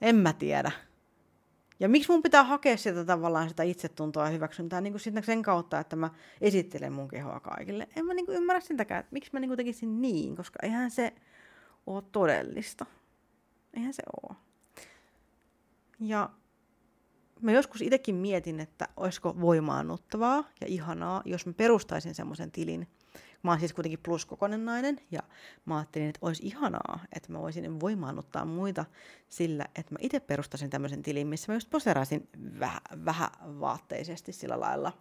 [0.01, 0.71] en mä tiedä.
[1.83, 5.79] Ja miksi mun pitää hakea sitä tavallaan sitä itsetuntoa ja hyväksyntää niin kuin sen kautta,
[5.79, 6.09] että mä
[6.41, 7.87] esittelen mun kehoa kaikille.
[7.95, 10.91] En mä niin kuin ymmärrä sitäkään, että miksi mä niin kuin tekisin niin, koska eihän
[10.91, 11.13] se
[11.87, 12.85] ole todellista.
[13.73, 14.37] Eihän se ole.
[15.99, 16.29] Ja
[17.41, 22.87] mä joskus itsekin mietin, että olisiko voimaannuttavaa ja ihanaa, jos mä perustaisin semmoisen tilin,
[23.43, 25.19] Mä oon siis kuitenkin pluskokonen nainen ja
[25.65, 28.85] mä ajattelin, että olisi ihanaa, että mä voisin voimaannuttaa muita
[29.29, 32.29] sillä, että mä itse perustasin tämmöisen tilin, missä mä just poseraisin
[32.59, 33.29] vähän, vähän
[33.59, 34.93] vaatteisesti sillä lailla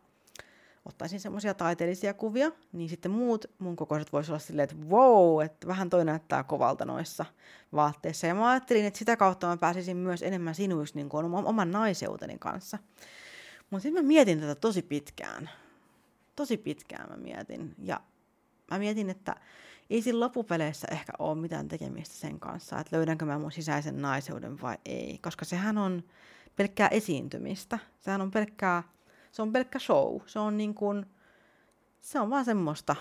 [0.84, 5.66] ottaisin semmoisia taiteellisia kuvia, niin sitten muut mun kokoiset voisi olla silleen, että wow, että
[5.66, 7.24] vähän toi näyttää kovalta noissa
[7.72, 8.26] vaatteissa.
[8.26, 12.36] Ja mä ajattelin, että sitä kautta mä pääsisin myös enemmän sinuiksi niin kuin oman naiseuteni
[12.38, 12.78] kanssa.
[13.70, 15.50] Mutta sitten mä mietin tätä tosi pitkään.
[16.36, 17.74] Tosi pitkään mä mietin.
[17.78, 18.00] Ja
[18.72, 19.36] mä mietin, että
[19.90, 24.62] ei siinä loppupeleissä ehkä ole mitään tekemistä sen kanssa, että löydänkö mä mun sisäisen naiseuden
[24.62, 25.18] vai ei.
[25.22, 26.04] Koska sehän on
[26.56, 27.78] pelkkää esiintymistä.
[28.00, 28.82] Sehän on pelkkää,
[29.32, 30.20] se on pelkkä show.
[30.26, 31.06] Se on niin kuin,
[32.00, 32.96] se on vaan semmoista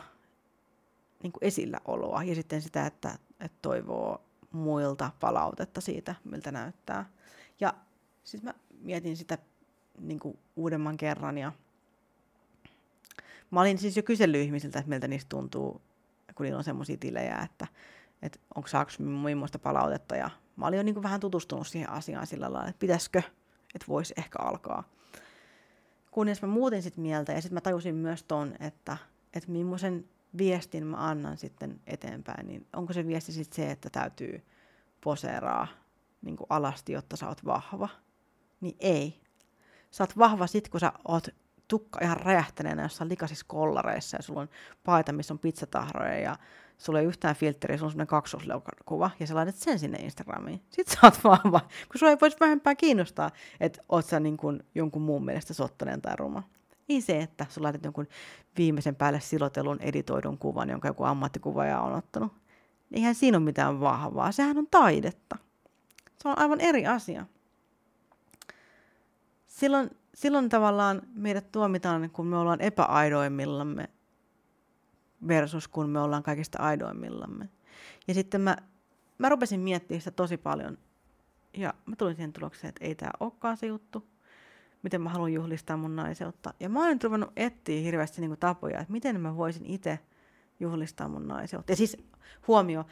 [1.23, 7.09] niin kuin esilläoloa ja sitten sitä, että, että toivoo muilta palautetta siitä, miltä näyttää.
[7.59, 7.73] Ja
[8.23, 9.37] siis mä mietin sitä
[9.99, 11.51] niin kuin uudemman kerran ja
[13.51, 15.81] mä olin siis jo kysellyt ihmisiltä, että miltä niistä tuntuu,
[16.35, 17.67] kun niillä on semmoisia tilejä, että,
[18.21, 20.15] että onko saako millaista palautetta.
[20.15, 23.21] Ja mä olin jo niin kuin vähän tutustunut siihen asiaan sillä lailla, että pitäisikö,
[23.75, 24.83] että voisi ehkä alkaa.
[26.11, 28.97] Kunnes mä muutin sitten mieltä ja sitten mä tajusin myös ton, että,
[29.33, 30.05] että millaisen
[30.37, 34.45] viestin mä annan sitten eteenpäin, niin onko se viesti sitten se, että täytyy
[35.03, 35.67] poseeraa
[36.21, 37.89] niin alasti, jotta sä oot vahva,
[38.61, 39.21] niin ei.
[39.91, 41.27] Sä oot vahva sit, kun sä oot
[41.71, 44.49] tukka ihan räjähtäneenä jossain likaisissa kollareissa ja sulla on
[44.83, 46.35] paita, missä on pizzatahroja ja
[46.77, 50.61] sulla ei yhtään filtteriä, sulla on semmoinen kaksosleukakuva ja sä laitat sen sinne Instagramiin.
[50.69, 54.63] Sitten sä oot vahva, kun sulla ei voisi vähempää kiinnostaa, että oot sä niin kuin
[54.75, 56.43] jonkun muun mielestä sottonen tai ruma.
[56.89, 58.07] Ei se, että sä laitat jonkun
[58.57, 62.33] viimeisen päälle silotelun editoidun kuvan, jonka joku ammattikuvaaja on ottanut.
[62.91, 65.37] Eihän siinä ole mitään vahvaa, sehän on taidetta.
[66.21, 67.25] Se on aivan eri asia
[69.47, 73.89] silloin, silloin tavallaan meidät tuomitaan, kun me ollaan epäaidoimmillamme
[75.27, 77.49] versus kun me ollaan kaikista aidoimmillamme.
[78.07, 78.57] Ja sitten mä,
[79.17, 80.77] mä rupesin miettimään sitä tosi paljon.
[81.57, 84.07] Ja mä tulin siihen tulokseen, että ei tämä olekaan se juttu,
[84.83, 86.53] miten mä haluan juhlistaa mun naiseutta.
[86.59, 89.99] Ja mä nyt ruvennut etsiä hirveästi niin tapoja, että miten mä voisin itse
[90.59, 91.71] juhlistaa mun naiseutta.
[91.71, 91.97] Ja siis
[92.47, 92.85] huomio,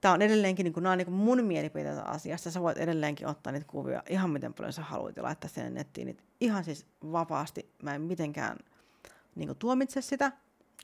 [0.00, 2.50] tämä on edelleenkin niin kuin, nämä on niin kuin mun mielipiteitä asiasta.
[2.50, 6.06] Sä voit edelleenkin ottaa niitä kuvia ihan miten paljon sä haluat ja laittaa sen nettiin.
[6.06, 7.70] Niin ihan siis vapaasti.
[7.82, 8.58] Mä en mitenkään
[9.34, 10.32] niin kuin, tuomitse sitä,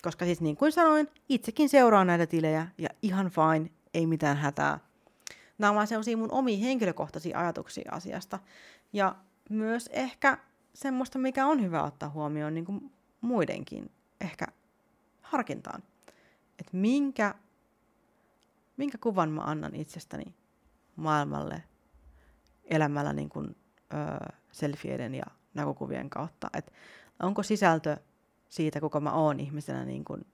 [0.03, 4.79] koska siis niin kuin sanoin, itsekin seuraan näitä tilejä ja ihan fine, ei mitään hätää.
[5.59, 8.39] Nämä on vaan sellaisia mun omia henkilökohtaisia ajatuksia asiasta.
[8.93, 9.17] Ja
[9.51, 10.39] myös ehkä
[10.75, 13.91] semmoista, mikä on hyvä ottaa huomioon niin kuin muidenkin
[14.21, 14.47] ehkä
[15.21, 15.83] harkintaan.
[16.59, 17.35] Että minkä
[18.77, 20.35] minkä kuvan mä annan itsestäni
[20.97, 21.63] maailmalle
[22.65, 23.57] elämällä niin kuin,
[23.93, 26.51] ö, selfieiden ja näkökuvien kautta.
[26.55, 26.73] Et
[27.23, 27.97] onko sisältö
[28.49, 30.27] siitä, kuka mä oon ihmisenä niin kuin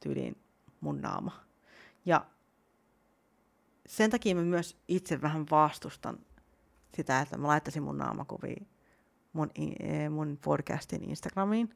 [0.00, 0.36] tyyliin
[0.80, 1.40] mun naama.
[2.04, 2.26] Ja
[3.86, 6.18] sen takia mä myös itse vähän vastustan
[6.96, 8.64] sitä, että mä laittaisin mun naamakuvia
[9.32, 11.74] mun, e, mun podcastin Instagramiin.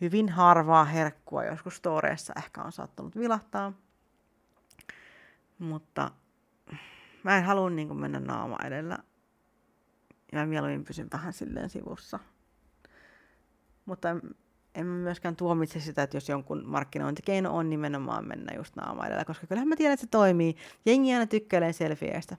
[0.00, 3.72] Hyvin harvaa herkkua, joskus storeissa ehkä on saattanut vilahtaa.
[5.58, 6.10] Mutta
[7.22, 8.98] mä en halua niin mennä naama edellä.
[10.32, 12.18] Mä mieluummin pysyn vähän silleen sivussa.
[13.84, 14.20] Mutta en,
[14.74, 19.46] en myöskään tuomitse sitä, että jos jonkun markkinointikeino on nimenomaan mennä just naama edellä, koska
[19.46, 20.56] kyllähän mä tiedän, että se toimii.
[20.86, 22.36] Jengi aina tykkäilee selfieistä.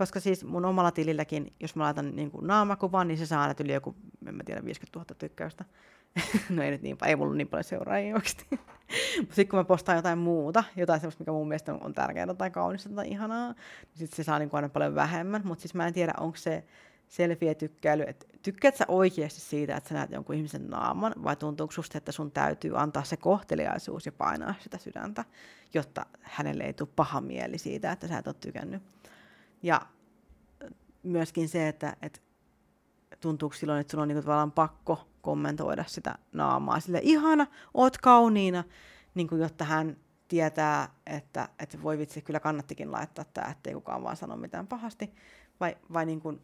[0.00, 3.54] Koska siis mun omalla tililläkin, jos mä laitan niin kuin naamakuvan, niin se saa aina
[3.60, 3.96] yli joku,
[4.26, 5.64] en mä tiedä, 50 000 tykkäystä.
[6.50, 8.46] no ei nyt niin, ei mulla niin paljon seuraajia oikeasti.
[9.20, 12.50] Mutta sitten kun mä postaan jotain muuta, jotain sellaista, mikä mun mielestä on tärkeää tai
[12.50, 15.42] kaunista tai ihanaa, niin sitten se saa niin aina paljon vähemmän.
[15.44, 16.64] Mutta siis mä en tiedä, onko se
[17.08, 21.98] selfie-tykkäily, että tykkäät sä oikeasti siitä, että sä näet jonkun ihmisen naaman, vai tuntuuko susta,
[21.98, 25.24] että sun täytyy antaa se kohteliaisuus ja painaa sitä sydäntä,
[25.74, 28.82] jotta hänelle ei tule paha mieli siitä, että sä et ole tykännyt.
[29.62, 29.80] Ja
[31.02, 32.20] myöskin se, että, että
[33.20, 36.80] tuntuuko silloin, että sun on niin tavallaan pakko kommentoida sitä naamaa.
[36.80, 38.64] Sille ihana, oot kauniina,
[39.14, 39.96] niin kuin, jotta hän
[40.28, 45.14] tietää, että, että voi vitsi, kyllä kannattikin laittaa tämä, ettei kukaan vaan sano mitään pahasti.
[45.60, 46.40] Vai, vai niin kuin,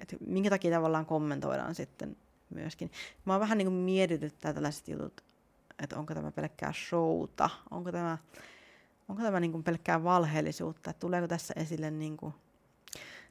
[0.00, 2.16] että minkä takia tavallaan kommentoidaan sitten
[2.54, 2.90] myöskin.
[3.24, 5.24] Mä oon vähän niin kuin mietityttää tällaiset jutut,
[5.78, 8.18] että onko tämä pelkkää showta, onko tämä,
[9.10, 12.34] onko tämä niin kuin pelkkää valheellisuutta, että tuleeko tässä esille niin kuin,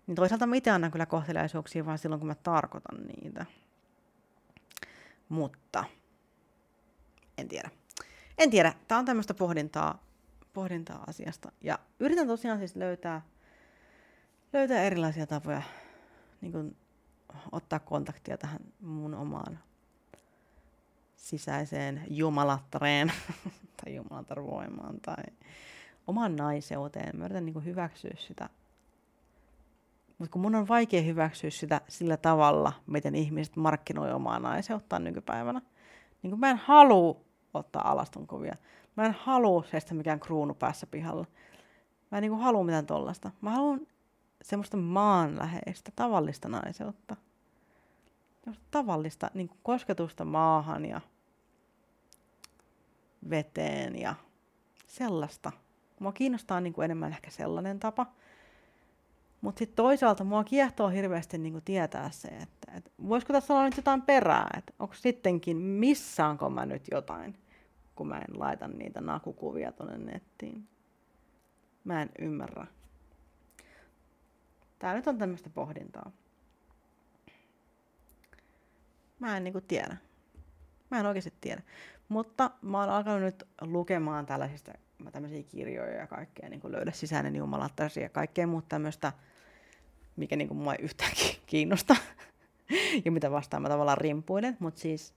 [0.08, 3.46] niin toisaalta mä itse annan kyllä kohteliaisuuksia vaan silloin, kun mä tarkoitan niitä.
[5.30, 5.84] Mutta
[7.38, 7.70] en tiedä.
[8.38, 8.74] En tiedä.
[8.88, 10.04] Tämä on tämmöistä pohdintaa,
[10.54, 11.52] pohdintaa asiasta.
[11.62, 13.22] Ja yritän tosiaan siis löytää,
[14.54, 15.62] löytää erilaisia tapoja
[16.42, 16.78] niin kuin
[17.52, 19.60] ottaa kontaktia tähän mun omaan
[21.16, 23.12] sisäiseen jumalattareen
[23.84, 25.24] tai jumalatarvoimaan tai
[26.10, 27.20] omaan naiseuteen.
[27.20, 28.50] Mä yritän niin hyväksyä sitä
[30.18, 35.62] Mutta kun mun on vaikea hyväksyä sitä sillä tavalla, miten ihmiset markkinoi omaa naiseuttaan nykypäivänä.
[36.22, 37.22] Niin kuin mä en halua
[37.54, 38.56] ottaa alastonkuvia.
[38.98, 41.26] Mä en halua seistä mikään kruunu päässä pihalla.
[42.12, 43.32] Mä en niin halua mitään tollasta.
[43.42, 43.88] Mä haluan
[44.42, 47.16] semmoista maanläheistä, tavallista naiseutta.
[48.72, 51.02] Tavallista niin kuin kosketusta maahan ja
[53.30, 54.16] veteen ja
[54.88, 55.52] sellaista.
[56.00, 58.06] Mua kiinnostaa niin kuin enemmän ehkä sellainen tapa.
[59.42, 63.66] Mutta sitten toisaalta mua kiehtoo hirveästi niin kuin tietää se, että et voisiko tässä olla
[63.66, 67.38] nyt jotain perää, että onko sittenkin, missaanko mä nyt jotain,
[67.96, 70.68] kun mä en laita niitä nakukuvia tuonne nettiin.
[71.84, 72.68] Mä en ymmärrä.
[74.80, 76.12] Tää nyt on tämmöistä pohdintaa.
[79.20, 79.98] Mä en niinku tiedä.
[80.92, 81.62] Mä en oikeasti tiedä.
[82.10, 84.72] Mutta mä oon alkanut nyt lukemaan tällaisista
[85.12, 89.14] tämmöisiä kirjoja ja kaikkea, niin kuin löydä sisäinen jumalattasi ja kaikkea muuta tämmöistä,
[90.16, 91.12] mikä niin kuin mua ei yhtään
[91.46, 91.96] kiinnosta.
[93.06, 95.14] ja mitä vastaan mä tavallaan rimpuilen, mutta siis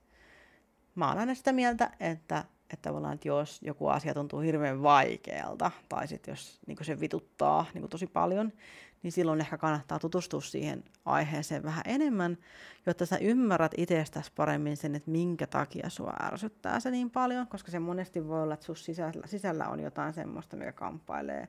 [0.94, 5.70] mä oon aina sitä mieltä, että, että tavallaan, että jos joku asia tuntuu hirveän vaikealta,
[5.88, 8.52] tai sitten jos niin se vituttaa niin tosi paljon,
[9.02, 12.38] niin silloin ehkä kannattaa tutustua siihen aiheeseen vähän enemmän,
[12.86, 17.70] jotta sä ymmärrät itsestäsi paremmin sen, että minkä takia sua ärsyttää se niin paljon, koska
[17.70, 21.48] se monesti voi olla, että sus sisällä, sisällä on jotain semmoista, mikä kamppailee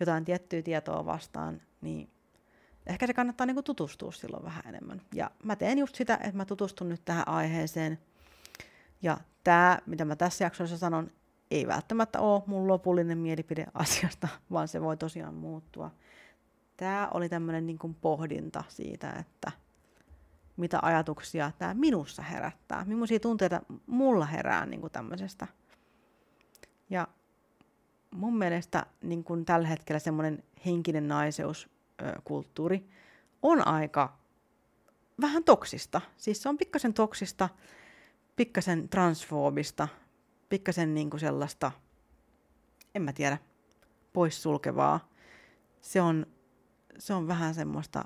[0.00, 2.10] jotain tiettyä tietoa vastaan, niin
[2.86, 5.02] ehkä se kannattaa niinku tutustua silloin vähän enemmän.
[5.14, 7.98] Ja mä teen just sitä, että mä tutustun nyt tähän aiheeseen.
[9.02, 11.10] Ja tämä, mitä mä tässä jaksossa sanon,
[11.50, 15.90] ei välttämättä ole mun lopullinen mielipide asiasta, vaan se voi tosiaan muuttua
[16.82, 19.52] tämä oli tämmöinen niin pohdinta siitä, että
[20.56, 25.46] mitä ajatuksia tämä minussa herättää, millaisia tunteita mulla herää niin kuin tämmöisestä.
[26.90, 27.08] Ja
[28.10, 32.88] mun mielestä niin kuin tällä hetkellä semmoinen henkinen naiseuskulttuuri
[33.42, 34.18] on aika
[35.20, 36.00] vähän toksista.
[36.16, 37.48] Siis se on pikkasen toksista,
[38.36, 39.88] pikkasen transfoobista,
[40.48, 41.72] pikkasen niin kuin sellaista,
[42.94, 43.38] en mä tiedä,
[44.12, 45.08] poissulkevaa.
[45.80, 46.26] Se on
[46.98, 48.04] se on vähän semmoista,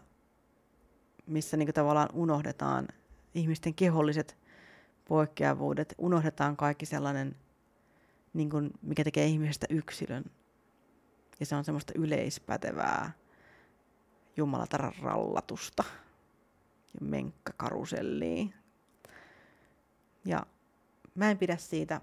[1.27, 2.89] missä niin tavallaan unohdetaan
[3.35, 4.39] ihmisten keholliset
[5.09, 7.37] poikkeavuudet, unohdetaan kaikki sellainen,
[8.33, 10.25] niin kuin, mikä tekee ihmisestä yksilön.
[11.41, 13.13] Ja se on semmoista yleispätevää
[14.37, 15.85] jumalatar rallatusta
[16.95, 18.47] ja menkkakarusellia.
[20.27, 20.47] Ja
[21.15, 22.01] mä en pidä siitä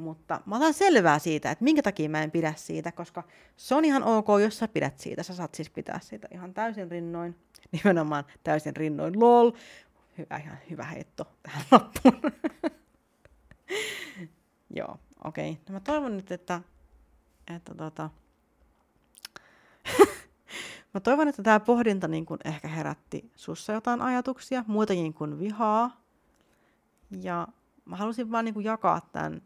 [0.00, 3.22] mutta mä otan selvää siitä, että minkä takia mä en pidä siitä, koska
[3.56, 5.22] se on ihan ok, jos sä pidät siitä.
[5.22, 7.36] Sä saat siis pitää siitä ihan täysin rinnoin.
[7.72, 9.20] Nimenomaan täysin rinnoin.
[9.20, 9.50] LOL.
[10.18, 12.32] Hyvä, ihan hyvä heitto tähän loppuun.
[14.76, 15.50] Joo, okei.
[15.50, 15.62] Okay.
[15.68, 16.60] No mä toivon nyt, että,
[17.56, 18.10] että tota...
[20.94, 26.00] mä toivon, että tämä pohdinta niin kun ehkä herätti sussa jotain ajatuksia, muitakin kuin vihaa.
[27.10, 27.48] Ja
[27.90, 29.42] mä halusin vaan niin kuin jakaa tämän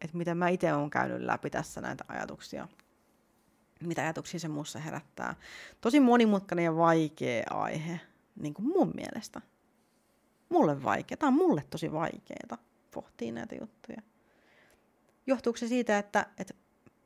[0.00, 2.68] että miten mä itse olen käynyt läpi tässä näitä ajatuksia.
[3.80, 5.34] Mitä ajatuksia se muussa herättää.
[5.80, 8.00] Tosi monimutkainen ja vaikea aihe,
[8.36, 9.40] niin kuin mun mielestä.
[10.48, 11.16] Mulle vaikea.
[11.16, 12.58] Tämä on mulle tosi vaikeaa
[12.90, 14.02] pohtia näitä juttuja.
[15.26, 16.54] Johtuuko se siitä, että, että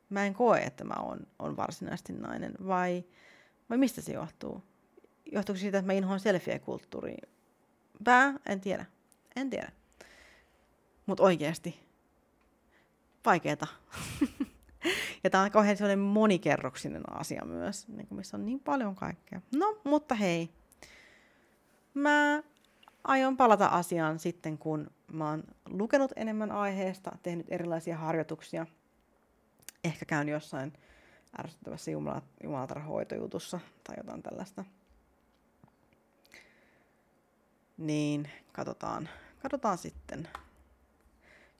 [0.09, 3.03] mä en koe, että mä oon, on varsinaisesti nainen, vai,
[3.69, 4.63] vai mistä se johtuu?
[5.31, 7.27] Johtuuko siitä, että mä inhoan selfie-kulttuuria?
[8.03, 8.33] Pää?
[8.45, 8.85] En tiedä.
[9.35, 9.71] En tiedä.
[11.05, 11.79] Mutta oikeasti,
[13.25, 13.67] vaikeeta.
[15.23, 19.41] ja tämä on kauhean sellainen monikerroksinen asia myös, niin kuin missä on niin paljon kaikkea.
[19.55, 20.49] No, mutta hei.
[21.93, 22.43] Mä
[23.03, 28.65] aion palata asiaan sitten, kun mä oon lukenut enemmän aiheesta, tehnyt erilaisia harjoituksia.
[29.83, 30.73] Ehkä käyn jossain
[31.39, 31.91] ärsyttävässä
[32.43, 34.65] jumalatarhoitojutussa tai jotain tällaista.
[37.77, 39.09] Niin, katsotaan,
[39.41, 40.27] katsotaan sitten.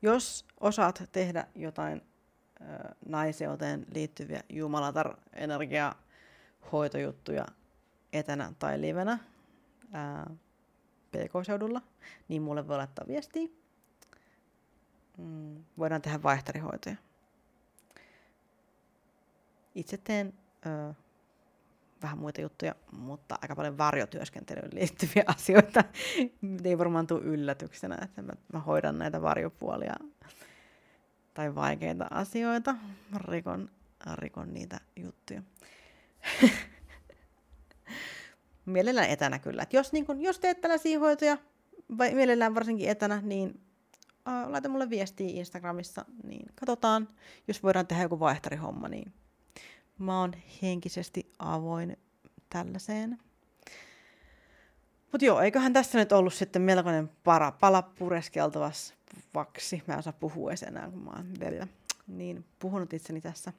[0.02, 2.02] Jos osaat tehdä jotain
[2.62, 2.64] ö,
[3.06, 7.46] naiseuteen liittyviä jumalatar energiahoitojuttuja
[8.14, 9.20] etänä tai livenä
[11.12, 11.82] PK-seudulla,
[12.28, 13.48] niin mulle voi laittaa viestiä.
[15.18, 16.96] Mm, voidaan tehdä vaihtarihoitoja.
[19.76, 20.34] Itse teen
[20.66, 20.94] ö,
[22.02, 25.84] vähän muita juttuja, mutta aika paljon varjotyöskentelyyn liittyviä asioita.
[26.64, 29.94] Ei varmaan tule yllätyksenä, että mä, mä hoidan näitä varjopuolia
[31.34, 32.76] tai vaikeita asioita.
[33.28, 33.70] Rikon,
[34.16, 35.44] rikon niitä juttuja.
[38.66, 39.64] mielellään etänä kyllä.
[39.64, 41.38] Et jos, niin kun, jos teet tällaisia hoitoja,
[41.98, 43.62] vai mielellään varsinkin etänä, niin
[44.28, 47.08] uh, laita mulle viestiä Instagramissa, niin katsotaan,
[47.48, 49.14] jos voidaan tehdä joku vaihtarihomma, niin
[50.04, 51.98] mä oon henkisesti avoin
[52.50, 53.20] tällaiseen.
[55.12, 58.94] Mutta joo, eiköhän tässä nyt ollut sitten melkoinen para, pala pureskeltavaksi.
[59.88, 61.68] Mä en osaa puhua enää, kun mä oon vielä
[62.08, 63.54] niin puhunut itseni tässä.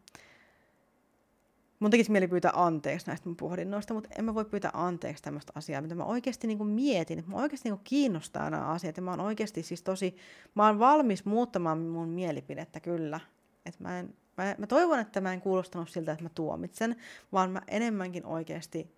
[1.82, 5.52] Mun tekisi mieli pyytää anteeksi näistä mun pohdinnoista, mutta en mä voi pyytää anteeksi tämmöistä
[5.56, 9.10] asiaa, mitä mä oikeasti niin mietin, että mä oikeasti niin kiinnostaa nämä asiat ja mä
[9.10, 10.16] oon oikeasti siis tosi,
[10.54, 13.20] mä oon valmis muuttamaan mun mielipidettä kyllä.
[13.66, 16.96] Et mä, en, mä, mä toivon, että mä en kuulostanut siltä, että mä tuomitsen,
[17.32, 18.92] vaan mä enemmänkin oikeasti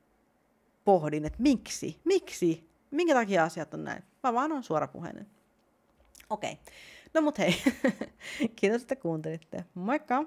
[0.85, 4.03] pohdin, että miksi, miksi, minkä takia asiat on näin.
[4.23, 5.27] Mä vaan on suorapuheinen.
[6.31, 6.65] Okei, okay.
[7.15, 7.55] no mut hei,
[8.57, 9.65] kiitos, että kuuntelitte.
[9.75, 10.25] Moikka!